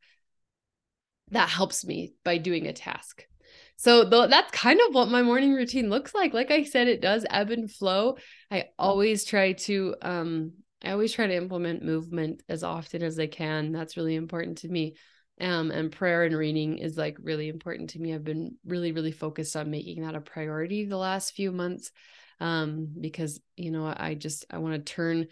that 1.32 1.50
helps 1.50 1.84
me 1.84 2.14
by 2.24 2.38
doing 2.38 2.68
a 2.68 2.74
task. 2.74 3.26
So 3.78 4.10
th- 4.10 4.30
that's 4.30 4.52
kind 4.52 4.80
of 4.88 4.94
what 4.94 5.10
my 5.10 5.22
morning 5.22 5.54
routine 5.54 5.90
looks 5.90 6.14
like. 6.14 6.34
Like 6.34 6.52
I 6.52 6.64
said, 6.64 6.88
it 6.88 7.02
does 7.02 7.26
ebb 7.30 7.52
and 7.52 7.72
flow. 7.72 8.18
I 8.52 8.66
always 8.78 9.24
try 9.24 9.54
to 9.54 9.96
um 10.02 10.52
I 10.84 10.92
always 10.92 11.12
try 11.12 11.26
to 11.28 11.36
implement 11.36 11.84
movement 11.84 12.44
as 12.50 12.64
often 12.64 13.02
as 13.02 13.20
I 13.20 13.28
can. 13.28 13.72
That's 13.72 13.98
really 13.98 14.16
important 14.16 14.60
to 14.60 14.70
me. 14.70 14.96
Um, 15.40 15.70
and 15.70 15.92
prayer 15.92 16.24
and 16.24 16.36
reading 16.36 16.80
is 16.80 16.98
like 16.98 17.18
really 17.22 17.48
important 17.50 17.92
to 17.92 18.00
me. 18.00 18.14
I've 18.14 18.24
been 18.24 18.56
really, 18.66 18.92
really 18.92 19.12
focused 19.12 19.56
on 19.56 19.70
making 19.70 20.02
that 20.02 20.16
a 20.16 20.22
priority 20.22 20.86
the 20.86 20.98
last 20.98 21.34
few 21.34 21.52
months 21.52 21.92
um, 22.40 22.88
because 23.00 23.40
you 23.56 23.72
know 23.72 23.86
I 23.86 24.14
just 24.16 24.46
I 24.50 24.58
want 24.60 24.74
to 24.76 24.94
turn 24.94 25.28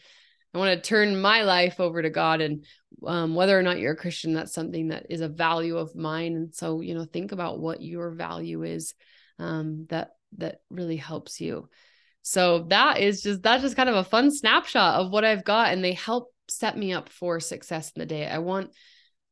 I 0.55 0.57
want 0.57 0.81
to 0.81 0.89
turn 0.89 1.19
my 1.19 1.43
life 1.43 1.81
over 1.81 2.01
to 2.01 2.09
God. 2.09 2.39
And 2.39 2.65
um, 3.05 3.35
whether 3.35 3.59
or 3.59 3.61
not 3.61 3.77
you're 3.77 3.91
a 3.91 3.97
Christian, 3.97 4.33
that's 4.33 4.53
something 4.53 4.87
that 4.87 5.07
is 5.09 5.19
a 5.19 5.27
value 5.27 5.77
of 5.77 5.95
mine. 5.95 6.35
And 6.35 6.55
so, 6.55 6.79
you 6.79 6.95
know, 6.95 7.03
think 7.03 7.33
about 7.33 7.59
what 7.59 7.81
your 7.81 8.11
value 8.11 8.63
is 8.63 8.93
um, 9.37 9.85
that 9.89 10.11
that 10.37 10.61
really 10.69 10.95
helps 10.95 11.41
you. 11.41 11.67
So 12.21 12.65
that 12.69 12.99
is 12.99 13.21
just 13.21 13.43
that's 13.43 13.63
just 13.63 13.75
kind 13.75 13.89
of 13.89 13.95
a 13.95 14.03
fun 14.03 14.31
snapshot 14.31 15.01
of 15.01 15.11
what 15.11 15.25
I've 15.25 15.43
got, 15.43 15.73
and 15.73 15.83
they 15.83 15.93
help 15.93 16.33
set 16.47 16.77
me 16.77 16.93
up 16.93 17.09
for 17.09 17.39
success 17.39 17.91
in 17.95 17.99
the 17.99 18.05
day. 18.05 18.25
I 18.25 18.39
want 18.39 18.71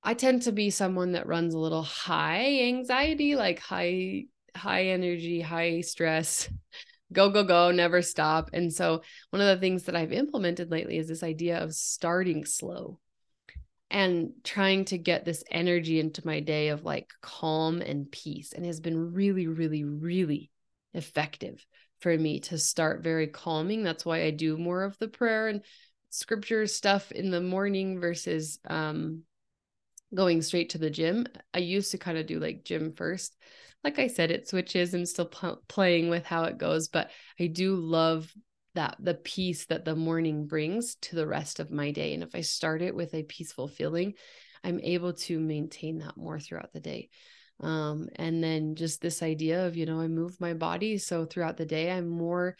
I 0.03 0.13
tend 0.15 0.43
to 0.43 0.51
be 0.51 0.69
someone 0.69 1.13
that 1.13 1.25
runs 1.25 1.53
a 1.53 1.59
little 1.59 1.83
high 1.83 2.59
anxiety, 2.63 3.35
like 3.35 3.59
high 3.59 4.25
high 4.55 4.87
energy, 4.87 5.41
high 5.41 5.81
stress, 5.81 6.49
go 7.13 7.29
go 7.29 7.43
go, 7.43 7.71
never 7.71 8.01
stop. 8.01 8.49
And 8.53 8.73
so 8.73 9.01
one 9.29 9.41
of 9.41 9.47
the 9.47 9.59
things 9.59 9.83
that 9.83 9.95
I've 9.95 10.11
implemented 10.11 10.71
lately 10.71 10.97
is 10.97 11.07
this 11.07 11.23
idea 11.23 11.63
of 11.63 11.73
starting 11.73 12.45
slow 12.45 12.99
and 13.89 14.31
trying 14.43 14.85
to 14.85 14.97
get 14.97 15.23
this 15.23 15.43
energy 15.51 15.99
into 15.99 16.25
my 16.25 16.39
day 16.39 16.69
of 16.69 16.83
like 16.83 17.11
calm 17.21 17.81
and 17.81 18.11
peace 18.11 18.51
and 18.51 18.65
has 18.65 18.79
been 18.79 19.13
really 19.13 19.47
really 19.47 19.83
really 19.83 20.49
effective 20.93 21.63
for 21.99 22.17
me 22.17 22.39
to 22.41 22.57
start 22.57 23.01
very 23.01 23.27
calming. 23.27 23.83
That's 23.83 24.05
why 24.05 24.23
I 24.23 24.31
do 24.31 24.57
more 24.57 24.83
of 24.83 24.97
the 24.97 25.07
prayer 25.07 25.47
and 25.47 25.61
scripture 26.09 26.67
stuff 26.67 27.11
in 27.11 27.31
the 27.31 27.41
morning 27.41 27.99
versus 27.99 28.59
um 28.67 29.23
going 30.13 30.41
straight 30.41 30.69
to 30.71 30.77
the 30.77 30.89
gym. 30.89 31.25
I 31.53 31.59
used 31.59 31.91
to 31.91 31.97
kind 31.97 32.17
of 32.17 32.27
do 32.27 32.39
like 32.39 32.65
gym 32.65 32.93
first. 32.93 33.35
Like 33.83 33.99
I 33.99 34.07
said, 34.07 34.31
it 34.31 34.47
switches 34.47 34.93
and 34.93 35.07
still 35.07 35.25
p- 35.25 35.49
playing 35.67 36.09
with 36.09 36.25
how 36.25 36.45
it 36.45 36.57
goes, 36.57 36.87
but 36.87 37.11
I 37.39 37.47
do 37.47 37.75
love 37.75 38.33
that 38.75 38.95
the 38.99 39.13
peace 39.13 39.65
that 39.65 39.85
the 39.85 39.95
morning 39.95 40.47
brings 40.47 40.95
to 40.95 41.15
the 41.15 41.27
rest 41.27 41.59
of 41.59 41.69
my 41.69 41.91
day. 41.91 42.13
And 42.13 42.23
if 42.23 42.33
I 42.33 42.41
start 42.41 42.81
it 42.81 42.95
with 42.95 43.13
a 43.13 43.23
peaceful 43.23 43.67
feeling, 43.67 44.13
I'm 44.63 44.79
able 44.79 45.13
to 45.13 45.39
maintain 45.39 45.99
that 45.99 46.17
more 46.17 46.39
throughout 46.39 46.73
the 46.73 46.79
day. 46.79 47.09
Um, 47.59 48.07
and 48.15 48.43
then 48.43 48.75
just 48.75 49.01
this 49.01 49.21
idea 49.21 49.67
of, 49.67 49.77
you 49.77 49.85
know, 49.85 49.99
I 49.99 50.07
move 50.07 50.39
my 50.39 50.53
body. 50.53 50.97
So 50.97 51.25
throughout 51.25 51.57
the 51.57 51.65
day, 51.65 51.91
I'm 51.91 52.07
more 52.07 52.55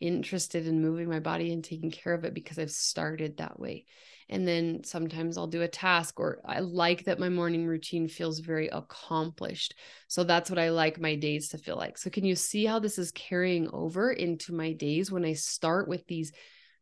interested 0.00 0.66
in 0.66 0.82
moving 0.82 1.08
my 1.08 1.20
body 1.20 1.52
and 1.52 1.62
taking 1.62 1.90
care 1.90 2.14
of 2.14 2.24
it 2.24 2.34
because 2.34 2.58
I've 2.58 2.70
started 2.70 3.36
that 3.36 3.58
way. 3.58 3.86
And 4.28 4.46
then 4.46 4.84
sometimes 4.84 5.38
I'll 5.38 5.46
do 5.46 5.62
a 5.62 5.68
task, 5.68 6.20
or 6.20 6.40
I 6.44 6.60
like 6.60 7.04
that 7.04 7.18
my 7.18 7.30
morning 7.30 7.66
routine 7.66 8.08
feels 8.08 8.40
very 8.40 8.68
accomplished. 8.68 9.74
So 10.06 10.22
that's 10.22 10.50
what 10.50 10.58
I 10.58 10.68
like 10.68 11.00
my 11.00 11.14
days 11.14 11.48
to 11.48 11.58
feel 11.58 11.76
like. 11.76 11.96
So, 11.96 12.10
can 12.10 12.24
you 12.24 12.36
see 12.36 12.66
how 12.66 12.78
this 12.78 12.98
is 12.98 13.10
carrying 13.12 13.70
over 13.72 14.12
into 14.12 14.52
my 14.52 14.72
days 14.72 15.10
when 15.10 15.24
I 15.24 15.32
start 15.32 15.88
with 15.88 16.06
these? 16.06 16.32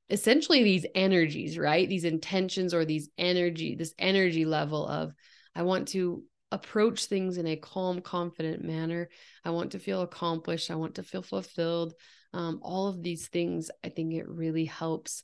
essentially 0.09 0.63
these 0.63 0.87
energies 0.95 1.59
right 1.59 1.89
these 1.89 2.05
intentions 2.05 2.73
or 2.73 2.85
these 2.85 3.09
energy 3.19 3.75
this 3.75 3.95
energy 3.99 4.45
level 4.45 4.87
of 4.87 5.13
i 5.55 5.63
want 5.63 5.89
to 5.89 6.23
approach 6.53 7.07
things 7.07 7.39
in 7.39 7.47
a 7.47 7.57
calm 7.57 8.01
confident 8.01 8.63
manner 8.63 9.09
i 9.45 9.51
want 9.51 9.73
to 9.73 9.79
feel 9.79 10.03
accomplished 10.03 10.71
i 10.71 10.77
want 10.77 10.95
to 10.95 11.03
feel 11.03 11.23
fulfilled 11.23 11.93
um, 12.33 12.59
all 12.63 12.89
of 12.89 13.03
these 13.03 13.29
things 13.29 13.71
i 13.85 13.89
think 13.89 14.13
it 14.13 14.29
really 14.29 14.65
helps 14.65 15.23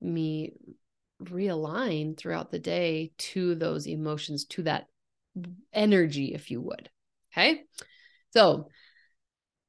me 0.00 0.52
realign 1.22 2.16
throughout 2.16 2.50
the 2.50 2.58
day 2.58 3.12
to 3.18 3.54
those 3.54 3.86
emotions, 3.86 4.44
to 4.44 4.62
that 4.64 4.86
energy, 5.72 6.34
if 6.34 6.50
you 6.50 6.60
would. 6.60 6.90
Okay. 7.32 7.62
So 8.32 8.68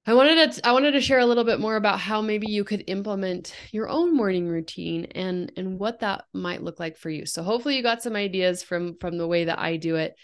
I 0.05 0.13
wanted 0.13 0.53
to 0.53 0.67
I 0.67 0.71
wanted 0.71 0.91
to 0.91 1.01
share 1.01 1.19
a 1.19 1.25
little 1.25 1.43
bit 1.43 1.59
more 1.59 1.75
about 1.75 1.99
how 1.99 2.21
maybe 2.21 2.47
you 2.49 2.63
could 2.63 2.85
implement 2.87 3.53
your 3.71 3.89
own 3.89 4.15
morning 4.15 4.47
routine 4.47 5.05
and 5.15 5.51
and 5.57 5.79
what 5.79 5.99
that 5.99 6.25
might 6.33 6.63
look 6.63 6.79
like 6.79 6.97
for 6.97 7.09
you. 7.09 7.25
So 7.25 7.43
hopefully 7.43 7.75
you 7.75 7.83
got 7.83 8.01
some 8.01 8.15
ideas 8.15 8.63
from 8.63 8.97
from 8.99 9.17
the 9.17 9.27
way 9.27 9.45
that 9.45 9.59
I 9.59 9.75
do 9.77 9.95
it. 9.95 10.15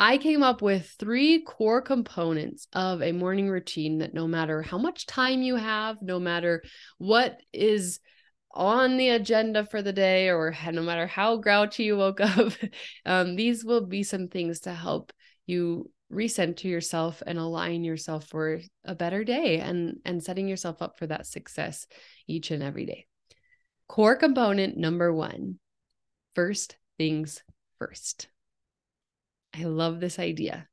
I 0.00 0.16
came 0.16 0.42
up 0.42 0.62
with 0.62 0.96
three 0.98 1.42
core 1.42 1.82
components 1.82 2.66
of 2.72 3.02
a 3.02 3.12
morning 3.12 3.50
routine 3.50 3.98
that 3.98 4.14
no 4.14 4.26
matter 4.26 4.62
how 4.62 4.78
much 4.78 5.04
time 5.04 5.42
you 5.42 5.56
have, 5.56 6.00
no 6.00 6.18
matter 6.18 6.62
what 6.96 7.42
is 7.52 8.00
on 8.50 8.96
the 8.96 9.10
agenda 9.10 9.66
for 9.66 9.82
the 9.82 9.92
day 9.92 10.30
or 10.30 10.56
no 10.72 10.80
matter 10.80 11.06
how 11.06 11.36
grouchy 11.36 11.84
you 11.84 11.98
woke 11.98 12.18
up 12.22 12.50
um, 13.04 13.36
these 13.36 13.62
will 13.62 13.84
be 13.84 14.02
some 14.02 14.28
things 14.28 14.60
to 14.60 14.72
help 14.72 15.12
you 15.46 15.90
recenter 16.10 16.64
yourself 16.64 17.22
and 17.26 17.38
align 17.38 17.84
yourself 17.84 18.26
for 18.26 18.58
a 18.86 18.94
better 18.94 19.22
day 19.22 19.60
and 19.60 19.98
and 20.06 20.22
setting 20.22 20.48
yourself 20.48 20.80
up 20.80 20.98
for 20.98 21.08
that 21.08 21.26
success 21.26 21.86
each 22.26 22.50
and 22.50 22.62
every 22.62 22.86
day. 22.86 23.04
Core 23.86 24.16
component 24.16 24.78
number 24.78 25.12
one 25.12 25.58
first 26.34 26.78
things 26.96 27.42
first 27.78 28.28
i 29.54 29.64
love 29.64 30.00
this 30.00 30.18
idea. 30.18 30.68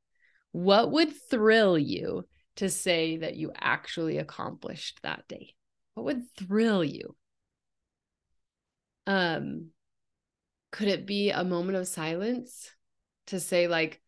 What 0.51 0.91
would 0.91 1.13
thrill 1.29 1.77
you 1.77 2.27
to 2.57 2.69
say 2.69 3.17
that 3.17 3.35
you 3.35 3.51
actually 3.55 4.17
accomplished 4.17 4.99
that 5.03 5.27
day? 5.27 5.55
What 5.93 6.05
would 6.05 6.29
thrill 6.35 6.83
you? 6.83 7.15
Um 9.05 9.71
could 10.71 10.87
it 10.87 11.05
be 11.05 11.31
a 11.31 11.43
moment 11.43 11.77
of 11.77 11.87
silence 11.87 12.71
to 13.27 13.39
say 13.39 13.67
like 13.67 14.01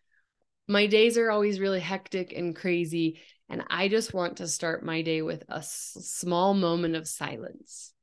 my 0.68 0.86
days 0.86 1.18
are 1.18 1.32
always 1.32 1.60
really 1.60 1.80
hectic 1.80 2.34
and 2.34 2.56
crazy 2.56 3.20
and 3.50 3.64
i 3.70 3.88
just 3.88 4.14
want 4.14 4.38
to 4.38 4.48
start 4.48 4.84
my 4.86 5.02
day 5.02 5.22
with 5.22 5.44
a 5.50 5.58
s- 5.58 5.98
small 6.02 6.54
moment 6.54 6.96
of 6.96 7.08
silence. 7.08 7.94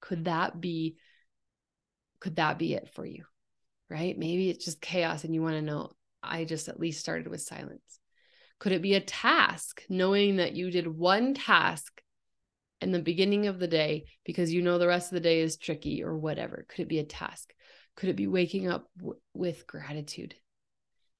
Could 0.00 0.24
that 0.26 0.60
be 0.60 0.96
could 2.20 2.36
that 2.36 2.58
be 2.58 2.74
it 2.74 2.88
for 2.88 3.04
you? 3.04 3.24
Right? 3.88 4.18
Maybe 4.18 4.50
it's 4.50 4.64
just 4.64 4.80
chaos 4.80 5.24
and 5.24 5.34
you 5.34 5.42
want 5.42 5.54
to 5.54 5.62
know 5.62 5.90
i 6.22 6.44
just 6.44 6.68
at 6.68 6.80
least 6.80 7.00
started 7.00 7.28
with 7.28 7.40
silence 7.40 8.00
could 8.58 8.72
it 8.72 8.82
be 8.82 8.94
a 8.94 9.00
task 9.00 9.82
knowing 9.88 10.36
that 10.36 10.54
you 10.54 10.70
did 10.70 10.86
one 10.86 11.34
task 11.34 12.00
in 12.80 12.92
the 12.92 12.98
beginning 13.00 13.46
of 13.46 13.58
the 13.58 13.68
day 13.68 14.04
because 14.24 14.52
you 14.52 14.62
know 14.62 14.78
the 14.78 14.86
rest 14.86 15.10
of 15.10 15.14
the 15.14 15.20
day 15.20 15.40
is 15.40 15.56
tricky 15.56 16.02
or 16.02 16.16
whatever? 16.16 16.66
Could 16.68 16.80
it 16.80 16.88
be 16.88 16.98
a 16.98 17.04
task? 17.04 17.52
Could 17.96 18.10
it 18.10 18.16
be 18.16 18.26
waking 18.26 18.68
up 18.68 18.88
w- 18.98 19.18
with 19.34 19.66
gratitude? 19.66 20.34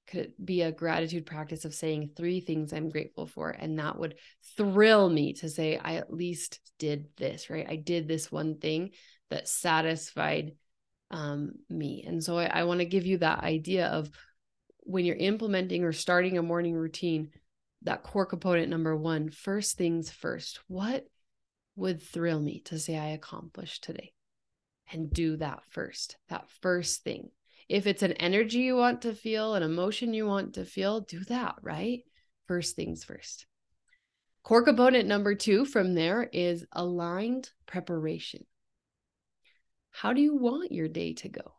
Could 0.07 0.21
it 0.21 0.45
be 0.45 0.63
a 0.63 0.73
gratitude 0.73 1.27
practice 1.27 1.65
of 1.65 1.75
saying 1.75 2.11
three 2.17 2.41
things 2.41 2.73
I'm 2.73 2.91
grateful 2.91 3.27
for? 3.27 3.51
And 3.51 3.79
that 3.79 3.99
would 3.99 4.17
thrill 4.57 5.09
me 5.09 5.33
to 5.35 5.49
say, 5.49 5.79
I 5.79 5.97
at 5.97 6.13
least 6.13 6.61
did 6.79 7.09
this, 7.17 7.51
right? 7.51 7.67
I 7.69 7.77
did 7.77 8.07
this 8.07 8.31
one 8.31 8.59
thing 8.59 8.91
that 9.31 9.49
satisfied 9.49 10.53
um, 11.11 11.53
me. 11.69 12.05
And 12.07 12.23
so 12.23 12.39
I, 12.39 12.45
I 12.47 12.65
want 12.65 12.81
to 12.81 12.87
give 12.87 13.07
you 13.07 13.19
that 13.19 13.43
idea 13.43 13.89
of 13.89 14.11
when 14.87 15.05
you're 15.05 15.17
implementing 15.17 15.85
or 15.85 15.93
starting 15.93 16.39
a 16.39 16.43
morning 16.43 16.75
routine, 16.75 17.31
that 17.83 18.03
core 18.03 18.27
component 18.27 18.71
number 18.71 18.97
one, 18.97 19.31
first 19.31 19.77
things 19.77 20.11
first. 20.11 20.61
What 20.69 21.07
would 21.75 22.01
thrill 22.01 22.41
me 22.41 22.61
to 22.67 22.79
say 22.79 22.97
I 22.97 23.09
accomplished 23.09 23.85
today 23.85 24.13
and 24.91 25.13
do 25.13 25.37
that 25.37 25.63
first, 25.71 26.17
that 26.29 26.49
first 26.63 27.03
thing. 27.03 27.31
If 27.69 27.87
it's 27.87 28.03
an 28.03 28.13
energy 28.13 28.59
you 28.59 28.77
want 28.77 29.03
to 29.03 29.15
feel, 29.15 29.55
an 29.55 29.63
emotion 29.63 30.15
you 30.15 30.27
want 30.27 30.55
to 30.55 30.65
feel, 30.65 31.01
do 31.01 31.25
that, 31.25 31.57
right? 31.63 32.03
First 32.47 32.77
things 32.77 33.03
first. 33.03 33.47
Core 34.45 34.63
component 34.63 35.09
number 35.09 35.35
two 35.35 35.65
from 35.65 35.95
there 35.95 36.23
is 36.33 36.65
aligned 36.71 37.51
preparation. 37.67 38.47
How 39.91 40.13
do 40.13 40.21
you 40.21 40.37
want 40.37 40.71
your 40.71 40.87
day 40.87 41.15
to 41.15 41.29
go? 41.29 41.56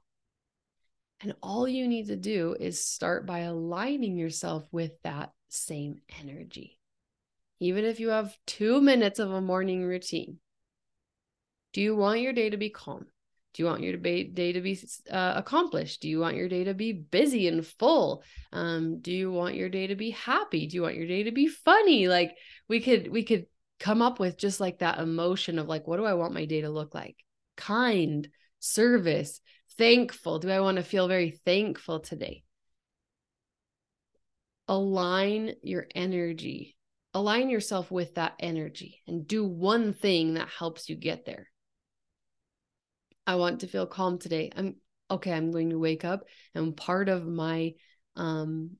And 1.21 1.33
all 1.41 1.67
you 1.67 1.87
need 1.87 2.07
to 2.07 2.15
do 2.15 2.55
is 2.59 2.83
start 2.83 3.25
by 3.25 3.39
aligning 3.39 4.17
yourself 4.17 4.67
with 4.71 4.91
that 5.03 5.31
same 5.49 6.01
energy 6.19 6.77
even 7.59 7.85
if 7.85 7.99
you 7.99 8.09
have 8.09 8.37
two 8.45 8.81
minutes 8.81 9.19
of 9.19 9.31
a 9.31 9.41
morning 9.41 9.83
routine, 9.83 10.39
do 11.73 11.81
you 11.81 11.95
want 11.95 12.21
your 12.21 12.33
day 12.33 12.49
to 12.49 12.57
be 12.57 12.69
calm? 12.69 13.05
Do 13.53 13.63
you 13.63 13.67
want 13.67 13.81
your 13.81 13.97
day 13.97 14.53
to 14.53 14.61
be 14.61 14.79
uh, 15.11 15.33
accomplished? 15.35 16.01
Do 16.01 16.09
you 16.09 16.19
want 16.19 16.35
your 16.35 16.47
day 16.47 16.65
to 16.65 16.75
be 16.75 16.93
busy 16.93 17.47
and 17.47 17.65
full? 17.65 18.23
Um, 18.53 18.99
do 19.01 19.11
you 19.11 19.31
want 19.31 19.55
your 19.55 19.69
day 19.69 19.87
to 19.87 19.95
be 19.95 20.11
happy? 20.11 20.67
Do 20.67 20.75
you 20.75 20.83
want 20.83 20.95
your 20.95 21.07
day 21.07 21.23
to 21.23 21.31
be 21.31 21.47
funny? 21.47 22.07
Like 22.07 22.35
we 22.67 22.79
could 22.81 23.11
we 23.11 23.23
could 23.23 23.47
come 23.79 24.03
up 24.03 24.19
with 24.19 24.37
just 24.37 24.59
like 24.59 24.79
that 24.79 24.99
emotion 24.99 25.57
of 25.57 25.67
like, 25.67 25.87
what 25.87 25.97
do 25.97 26.05
I 26.05 26.13
want 26.13 26.35
my 26.35 26.45
day 26.45 26.61
to 26.61 26.69
look 26.69 26.93
like? 26.93 27.15
Kind, 27.55 28.29
service, 28.59 29.41
thankful. 29.77 30.39
Do 30.39 30.49
I 30.49 30.59
want 30.59 30.77
to 30.77 30.83
feel 30.83 31.07
very 31.07 31.31
thankful 31.45 31.99
today? 31.99 32.43
Align 34.67 35.53
your 35.63 35.87
energy 35.95 36.77
align 37.17 37.49
yourself 37.49 37.89
with 37.89 38.15
that 38.15 38.35
energy 38.39 39.01
and 39.07 39.27
do 39.27 39.43
one 39.43 39.91
thing 39.93 40.35
that 40.35 40.49
helps 40.49 40.87
you 40.87 40.95
get 40.95 41.25
there. 41.25 41.49
I 43.25 43.35
want 43.35 43.61
to 43.61 43.67
feel 43.67 43.87
calm 43.87 44.19
today. 44.19 44.51
I'm 44.55 44.75
okay, 45.09 45.33
I'm 45.33 45.51
going 45.51 45.71
to 45.71 45.79
wake 45.79 46.05
up 46.05 46.25
and 46.53 46.77
part 46.77 47.09
of 47.09 47.25
my 47.25 47.73
um 48.15 48.71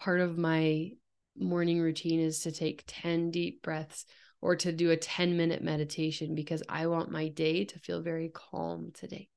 part 0.00 0.20
of 0.20 0.38
my 0.38 0.90
morning 1.36 1.80
routine 1.80 2.20
is 2.20 2.40
to 2.40 2.52
take 2.52 2.84
10 2.86 3.30
deep 3.30 3.62
breaths 3.62 4.06
or 4.40 4.56
to 4.56 4.72
do 4.72 4.90
a 4.90 4.96
10 4.96 5.36
minute 5.36 5.62
meditation 5.62 6.34
because 6.34 6.62
I 6.68 6.86
want 6.86 7.10
my 7.10 7.28
day 7.28 7.64
to 7.66 7.78
feel 7.78 8.00
very 8.00 8.30
calm 8.32 8.90
today. 8.94 9.28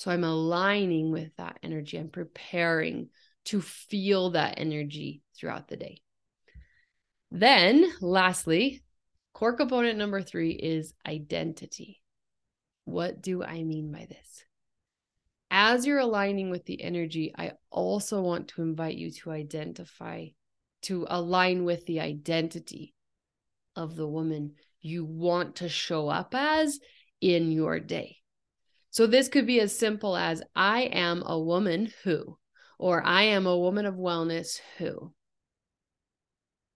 So 0.00 0.10
I'm 0.10 0.24
aligning 0.24 1.12
with 1.12 1.36
that 1.36 1.58
energy. 1.62 1.98
I'm 1.98 2.08
preparing 2.08 3.10
to 3.44 3.60
feel 3.60 4.30
that 4.30 4.54
energy 4.56 5.20
throughout 5.36 5.68
the 5.68 5.76
day. 5.76 6.00
Then, 7.30 7.84
lastly, 8.00 8.82
core 9.34 9.52
component 9.52 9.98
number 9.98 10.22
three 10.22 10.52
is 10.52 10.94
identity. 11.06 12.00
What 12.86 13.20
do 13.20 13.44
I 13.44 13.62
mean 13.62 13.92
by 13.92 14.06
this? 14.08 14.44
As 15.50 15.86
you're 15.86 15.98
aligning 15.98 16.48
with 16.48 16.64
the 16.64 16.82
energy, 16.82 17.34
I 17.36 17.52
also 17.70 18.22
want 18.22 18.48
to 18.48 18.62
invite 18.62 18.96
you 18.96 19.10
to 19.10 19.32
identify, 19.32 20.28
to 20.84 21.06
align 21.10 21.64
with 21.64 21.84
the 21.84 22.00
identity 22.00 22.94
of 23.76 23.96
the 23.96 24.08
woman 24.08 24.54
you 24.80 25.04
want 25.04 25.56
to 25.56 25.68
show 25.68 26.08
up 26.08 26.34
as 26.34 26.80
in 27.20 27.52
your 27.52 27.78
day. 27.78 28.19
So, 28.90 29.06
this 29.06 29.28
could 29.28 29.46
be 29.46 29.60
as 29.60 29.76
simple 29.76 30.16
as 30.16 30.42
I 30.54 30.82
am 30.82 31.22
a 31.24 31.38
woman 31.38 31.92
who, 32.04 32.38
or 32.78 33.02
I 33.02 33.22
am 33.22 33.46
a 33.46 33.58
woman 33.58 33.86
of 33.86 33.94
wellness 33.94 34.60
who 34.78 35.12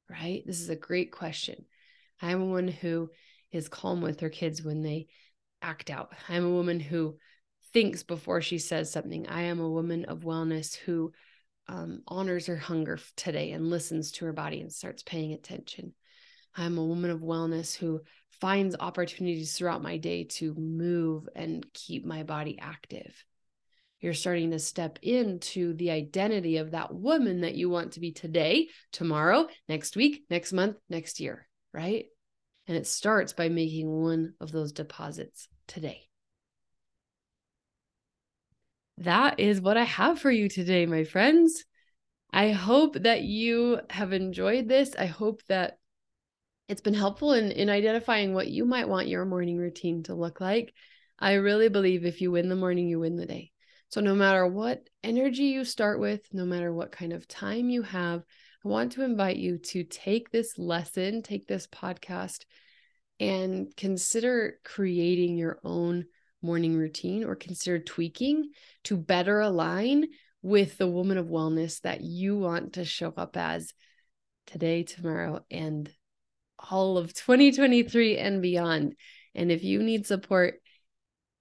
right? 0.09 0.43
This 0.47 0.61
is 0.61 0.69
a 0.69 0.77
great 0.77 1.13
question. 1.13 1.65
I'm 2.21 2.41
a 2.41 2.47
woman 2.47 2.69
who 2.69 3.11
is 3.53 3.69
calm 3.69 4.01
with 4.01 4.21
her 4.21 4.31
kids 4.31 4.63
when 4.63 4.83
they 4.83 5.07
act 5.63 5.91
out. 5.91 6.13
I'm 6.29 6.45
a 6.45 6.51
woman 6.51 6.81
who 6.81 7.17
thinks 7.73 8.03
before 8.03 8.41
she 8.41 8.59
says 8.59 8.93
something. 8.93 9.29
I 9.29 9.43
am 9.43 9.61
a 9.61 9.71
woman 9.71 10.05
of 10.05 10.21
wellness 10.21 10.77
who 10.77 11.13
um, 11.67 12.03
honors 12.07 12.47
her 12.47 12.57
hunger 12.57 12.99
today 13.17 13.53
and 13.53 13.71
listens 13.71 14.13
to 14.13 14.27
her 14.27 14.33
body 14.33 14.61
and 14.61 14.73
starts 14.73 15.03
paying 15.03 15.33
attention. 15.33 15.95
I'm 16.57 16.79
a 16.79 16.85
woman 16.85 17.11
of 17.11 17.21
wellness 17.21 17.75
who 17.75 18.03
finds 18.41 18.77
opportunities 18.79 19.57
throughout 19.57 19.83
my 19.83 19.97
day 19.97 20.25
to 20.25 20.55
move 20.55 21.29
and 21.35 21.67
keep 21.73 22.05
my 22.05 22.23
body 22.23 22.59
active 22.61 23.25
you're 24.05 24.13
starting 24.13 24.51
to 24.51 24.59
step 24.59 24.99
into 25.01 25.73
the 25.73 25.91
identity 25.91 26.59
of 26.59 26.73
that 26.73 26.95
woman 26.95 27.41
that 27.41 27.55
you 27.55 27.71
want 27.71 27.93
to 27.93 28.01
be 28.01 28.13
today, 28.13 28.69
tomorrow, 28.93 29.49
next 29.67 29.97
week, 29.97 30.25
next 30.29 30.53
month, 30.53 30.77
next 30.91 31.21
year, 31.21 31.49
right? 31.73 32.05
And 32.69 32.77
it 32.77 32.87
starts 32.87 33.33
by 33.33 33.49
making 33.49 33.89
one 33.89 34.35
of 34.43 34.53
those 34.53 34.73
deposits 34.73 35.49
today. 35.67 36.03
That 38.99 39.41
is 39.41 39.63
what 39.63 39.79
I 39.79 39.85
have 39.85 40.19
for 40.19 40.31
you 40.31 40.51
today, 40.51 40.85
my 40.85 41.05
friends. 41.05 41.65
I 42.31 42.51
hope 42.51 42.97
that 43.05 43.23
you 43.23 43.81
have 43.89 44.13
enjoyed 44.13 44.69
this. 44.69 44.95
I 44.99 45.07
hope 45.07 45.43
that 45.49 45.79
it's 46.69 46.81
been 46.81 46.95
helpful 46.95 47.33
in, 47.33 47.51
in 47.51 47.69
identifying 47.69 48.35
what 48.35 48.49
you 48.49 48.65
might 48.65 48.89
want 48.89 49.09
your 49.09 49.25
morning 49.25 49.57
routine 49.57 50.03
to 50.05 50.15
look 50.15 50.41
like. 50.41 50.73
I 51.19 51.35
really 51.35 51.69
believe 51.69 52.05
if 52.05 52.21
you 52.21 52.31
win 52.31 52.49
the 52.49 52.57
morning, 52.57 52.89
you 52.89 53.01
win 53.01 53.17
the 53.17 53.27
day. 53.27 53.53
So, 53.89 54.01
no 54.01 54.15
matter 54.15 54.47
what 54.47 54.89
energy 55.03 55.45
you 55.45 55.65
start 55.65 56.01
with, 56.01 56.23
no 56.33 56.45
matter 56.45 56.73
what 56.73 56.91
kind 56.91 57.13
of 57.13 57.29
time 57.29 57.69
you 57.69 57.83
have, 57.83 58.25
I 58.65 58.69
want 58.69 58.93
to 58.93 59.05
invite 59.05 59.37
you 59.37 59.59
to 59.59 59.85
take 59.85 60.31
this 60.31 60.59
lesson, 60.59 61.23
take 61.23 61.47
this 61.47 61.67
podcast, 61.67 62.45
and 63.21 63.69
consider 63.77 64.59
creating 64.65 65.37
your 65.37 65.61
own 65.63 66.07
morning 66.43 66.77
routine 66.77 67.25
or 67.25 67.37
consider 67.37 67.79
tweaking 67.79 68.51
to 68.85 68.97
better 68.97 69.41
align 69.41 70.07
with 70.43 70.77
the 70.77 70.89
woman 70.89 71.17
of 71.17 71.27
wellness 71.27 71.81
that 71.83 72.01
you 72.01 72.37
want 72.37 72.75
to 72.75 72.85
show 72.85 73.13
up 73.17 73.37
as 73.37 73.73
today, 74.47 74.83
tomorrow, 74.83 75.45
and 75.51 75.91
all 76.71 76.99
of 76.99 77.15
2023 77.15 78.19
and 78.19 78.43
beyond. 78.43 78.95
And 79.35 79.51
if 79.51 79.65
you 79.65 79.83
need 79.83 80.07
support 80.07 80.61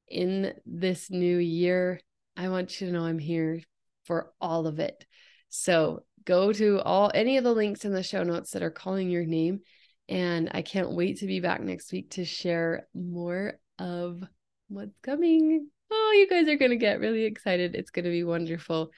in 0.07 0.53
this 0.65 1.09
new 1.09 1.37
year, 1.37 1.99
I 2.35 2.49
want 2.49 2.79
you 2.79 2.87
to 2.87 2.93
know 2.93 3.05
I'm 3.05 3.19
here 3.19 3.61
for 4.05 4.33
all 4.41 4.67
of 4.67 4.79
it. 4.79 5.05
So 5.49 6.03
go 6.25 6.51
to 6.53 6.81
all 6.81 7.11
any 7.13 7.37
of 7.37 7.43
the 7.43 7.53
links 7.53 7.85
in 7.85 7.93
the 7.93 8.03
show 8.03 8.23
notes 8.23 8.51
that 8.51 8.63
are 8.63 8.71
calling 8.71 9.09
your 9.09 9.25
name. 9.25 9.61
And 10.09 10.49
I 10.53 10.61
can't 10.61 10.91
wait 10.91 11.19
to 11.19 11.27
be 11.27 11.39
back 11.39 11.61
next 11.61 11.91
week 11.91 12.11
to 12.11 12.25
share 12.25 12.87
more 12.93 13.59
of 13.79 14.21
what's 14.67 14.97
coming. 15.01 15.69
Oh, 15.91 16.15
you 16.17 16.27
guys 16.27 16.47
are 16.47 16.57
going 16.57 16.71
to 16.71 16.77
get 16.77 16.99
really 16.99 17.23
excited. 17.23 17.75
It's 17.75 17.91
going 17.91 18.05
to 18.05 18.11
be 18.11 18.23
wonderful. 18.23 18.91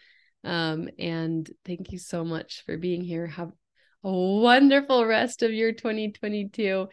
Um, 0.43 0.89
and 0.97 1.49
thank 1.65 1.91
you 1.91 1.97
so 1.97 2.23
much 2.23 2.63
for 2.65 2.77
being 2.77 3.01
here. 3.01 3.27
Have 3.27 3.51
a 4.05 4.11
wonderful 4.11 5.03
rest 5.03 5.41
of 5.41 5.51
your 5.51 5.71
2022. 5.71 6.87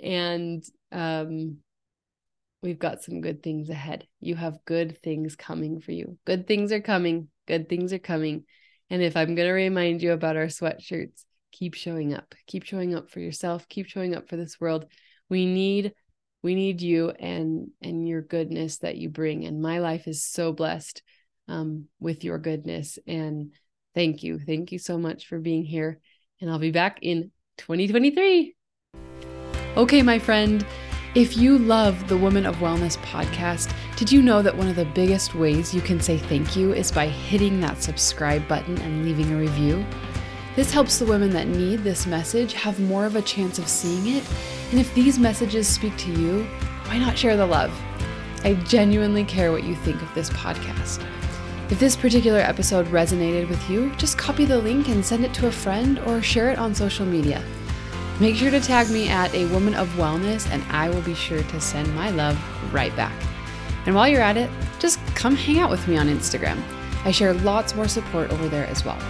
And 0.00 0.62
um, 0.92 1.58
we've 2.62 2.78
got 2.78 3.02
some 3.02 3.22
good 3.22 3.42
things 3.42 3.70
ahead. 3.70 4.06
You 4.20 4.34
have 4.34 4.64
good 4.66 4.98
things 4.98 5.34
coming 5.34 5.80
for 5.80 5.92
you. 5.92 6.18
Good 6.26 6.46
things 6.46 6.70
are 6.70 6.82
coming. 6.82 7.28
Good 7.46 7.70
things 7.70 7.94
are 7.94 7.98
coming. 7.98 8.44
And 8.90 9.00
if 9.00 9.16
I'm 9.16 9.34
going 9.34 9.48
to 9.48 9.52
remind 9.52 10.02
you 10.02 10.12
about 10.12 10.36
our 10.36 10.46
sweatshirts, 10.46 11.24
keep 11.52 11.72
showing 11.72 12.12
up. 12.12 12.34
Keep 12.46 12.64
showing 12.64 12.94
up 12.94 13.10
for 13.10 13.20
yourself. 13.20 13.66
Keep 13.70 13.86
showing 13.86 14.14
up 14.14 14.28
for 14.28 14.36
this 14.36 14.60
world. 14.60 14.84
We 15.30 15.46
need 15.46 15.94
we 16.42 16.54
need 16.54 16.82
you 16.82 17.10
and 17.10 17.68
and 17.80 18.06
your 18.06 18.20
goodness 18.20 18.78
that 18.78 18.96
you 18.96 19.08
bring 19.08 19.46
and 19.46 19.62
my 19.62 19.78
life 19.78 20.08
is 20.08 20.24
so 20.24 20.52
blessed 20.52 21.00
um, 21.46 21.86
with 22.00 22.24
your 22.24 22.38
goodness 22.38 22.98
and 23.06 23.52
thank 23.94 24.24
you 24.24 24.40
thank 24.40 24.72
you 24.72 24.78
so 24.80 24.98
much 24.98 25.28
for 25.28 25.38
being 25.38 25.62
here 25.64 26.00
and 26.42 26.50
i'll 26.50 26.58
be 26.58 26.70
back 26.70 26.98
in 27.00 27.30
2023 27.56 28.54
okay 29.76 30.02
my 30.02 30.18
friend 30.18 30.66
if 31.14 31.36
you 31.36 31.58
love 31.58 32.08
the 32.08 32.16
Woman 32.16 32.46
of 32.46 32.56
Wellness 32.56 32.96
podcast, 33.02 33.70
did 33.96 34.10
you 34.10 34.22
know 34.22 34.40
that 34.40 34.56
one 34.56 34.68
of 34.68 34.76
the 34.76 34.86
biggest 34.86 35.34
ways 35.34 35.74
you 35.74 35.82
can 35.82 36.00
say 36.00 36.16
thank 36.16 36.56
you 36.56 36.72
is 36.72 36.90
by 36.90 37.06
hitting 37.06 37.60
that 37.60 37.82
subscribe 37.82 38.48
button 38.48 38.78
and 38.78 39.04
leaving 39.04 39.30
a 39.30 39.36
review? 39.36 39.84
This 40.56 40.72
helps 40.72 40.98
the 40.98 41.04
women 41.04 41.28
that 41.32 41.48
need 41.48 41.80
this 41.80 42.06
message 42.06 42.54
have 42.54 42.80
more 42.80 43.04
of 43.04 43.16
a 43.16 43.20
chance 43.20 43.58
of 43.58 43.68
seeing 43.68 44.16
it. 44.16 44.24
And 44.70 44.80
if 44.80 44.94
these 44.94 45.18
messages 45.18 45.68
speak 45.68 45.94
to 45.98 46.10
you, 46.10 46.44
why 46.86 46.96
not 46.96 47.18
share 47.18 47.36
the 47.36 47.44
love? 47.44 47.78
I 48.42 48.54
genuinely 48.64 49.24
care 49.24 49.52
what 49.52 49.64
you 49.64 49.74
think 49.76 50.00
of 50.00 50.14
this 50.14 50.30
podcast. 50.30 51.04
If 51.72 51.80
this 51.80 51.96
particular 51.96 52.38
episode 52.38 52.86
resonated 52.88 53.48
with 53.48 53.70
you, 53.70 53.90
just 53.96 54.18
copy 54.18 54.44
the 54.44 54.58
link 54.58 54.90
and 54.90 55.02
send 55.02 55.24
it 55.24 55.32
to 55.32 55.46
a 55.46 55.50
friend 55.50 55.98
or 56.00 56.20
share 56.20 56.50
it 56.50 56.58
on 56.58 56.74
social 56.74 57.06
media. 57.06 57.42
Make 58.20 58.36
sure 58.36 58.50
to 58.50 58.60
tag 58.60 58.90
me 58.90 59.08
at 59.08 59.32
a 59.32 59.46
woman 59.46 59.72
of 59.72 59.88
wellness, 59.94 60.46
and 60.50 60.62
I 60.64 60.90
will 60.90 61.00
be 61.00 61.14
sure 61.14 61.42
to 61.42 61.60
send 61.62 61.94
my 61.94 62.10
love 62.10 62.38
right 62.74 62.94
back. 62.94 63.18
And 63.86 63.94
while 63.94 64.06
you're 64.06 64.20
at 64.20 64.36
it, 64.36 64.50
just 64.80 64.98
come 65.14 65.34
hang 65.34 65.60
out 65.60 65.70
with 65.70 65.88
me 65.88 65.96
on 65.96 66.08
Instagram. 66.08 66.62
I 67.06 67.10
share 67.10 67.32
lots 67.32 67.74
more 67.74 67.88
support 67.88 68.28
over 68.28 68.50
there 68.50 68.66
as 68.66 68.84
well. 68.84 69.00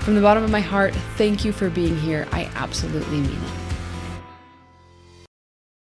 From 0.00 0.14
the 0.14 0.20
bottom 0.20 0.44
of 0.44 0.50
my 0.50 0.60
heart, 0.60 0.94
thank 1.16 1.42
you 1.42 1.52
for 1.52 1.70
being 1.70 1.96
here. 1.96 2.28
I 2.32 2.50
absolutely 2.54 3.20
mean 3.20 3.32
it. 3.32 3.63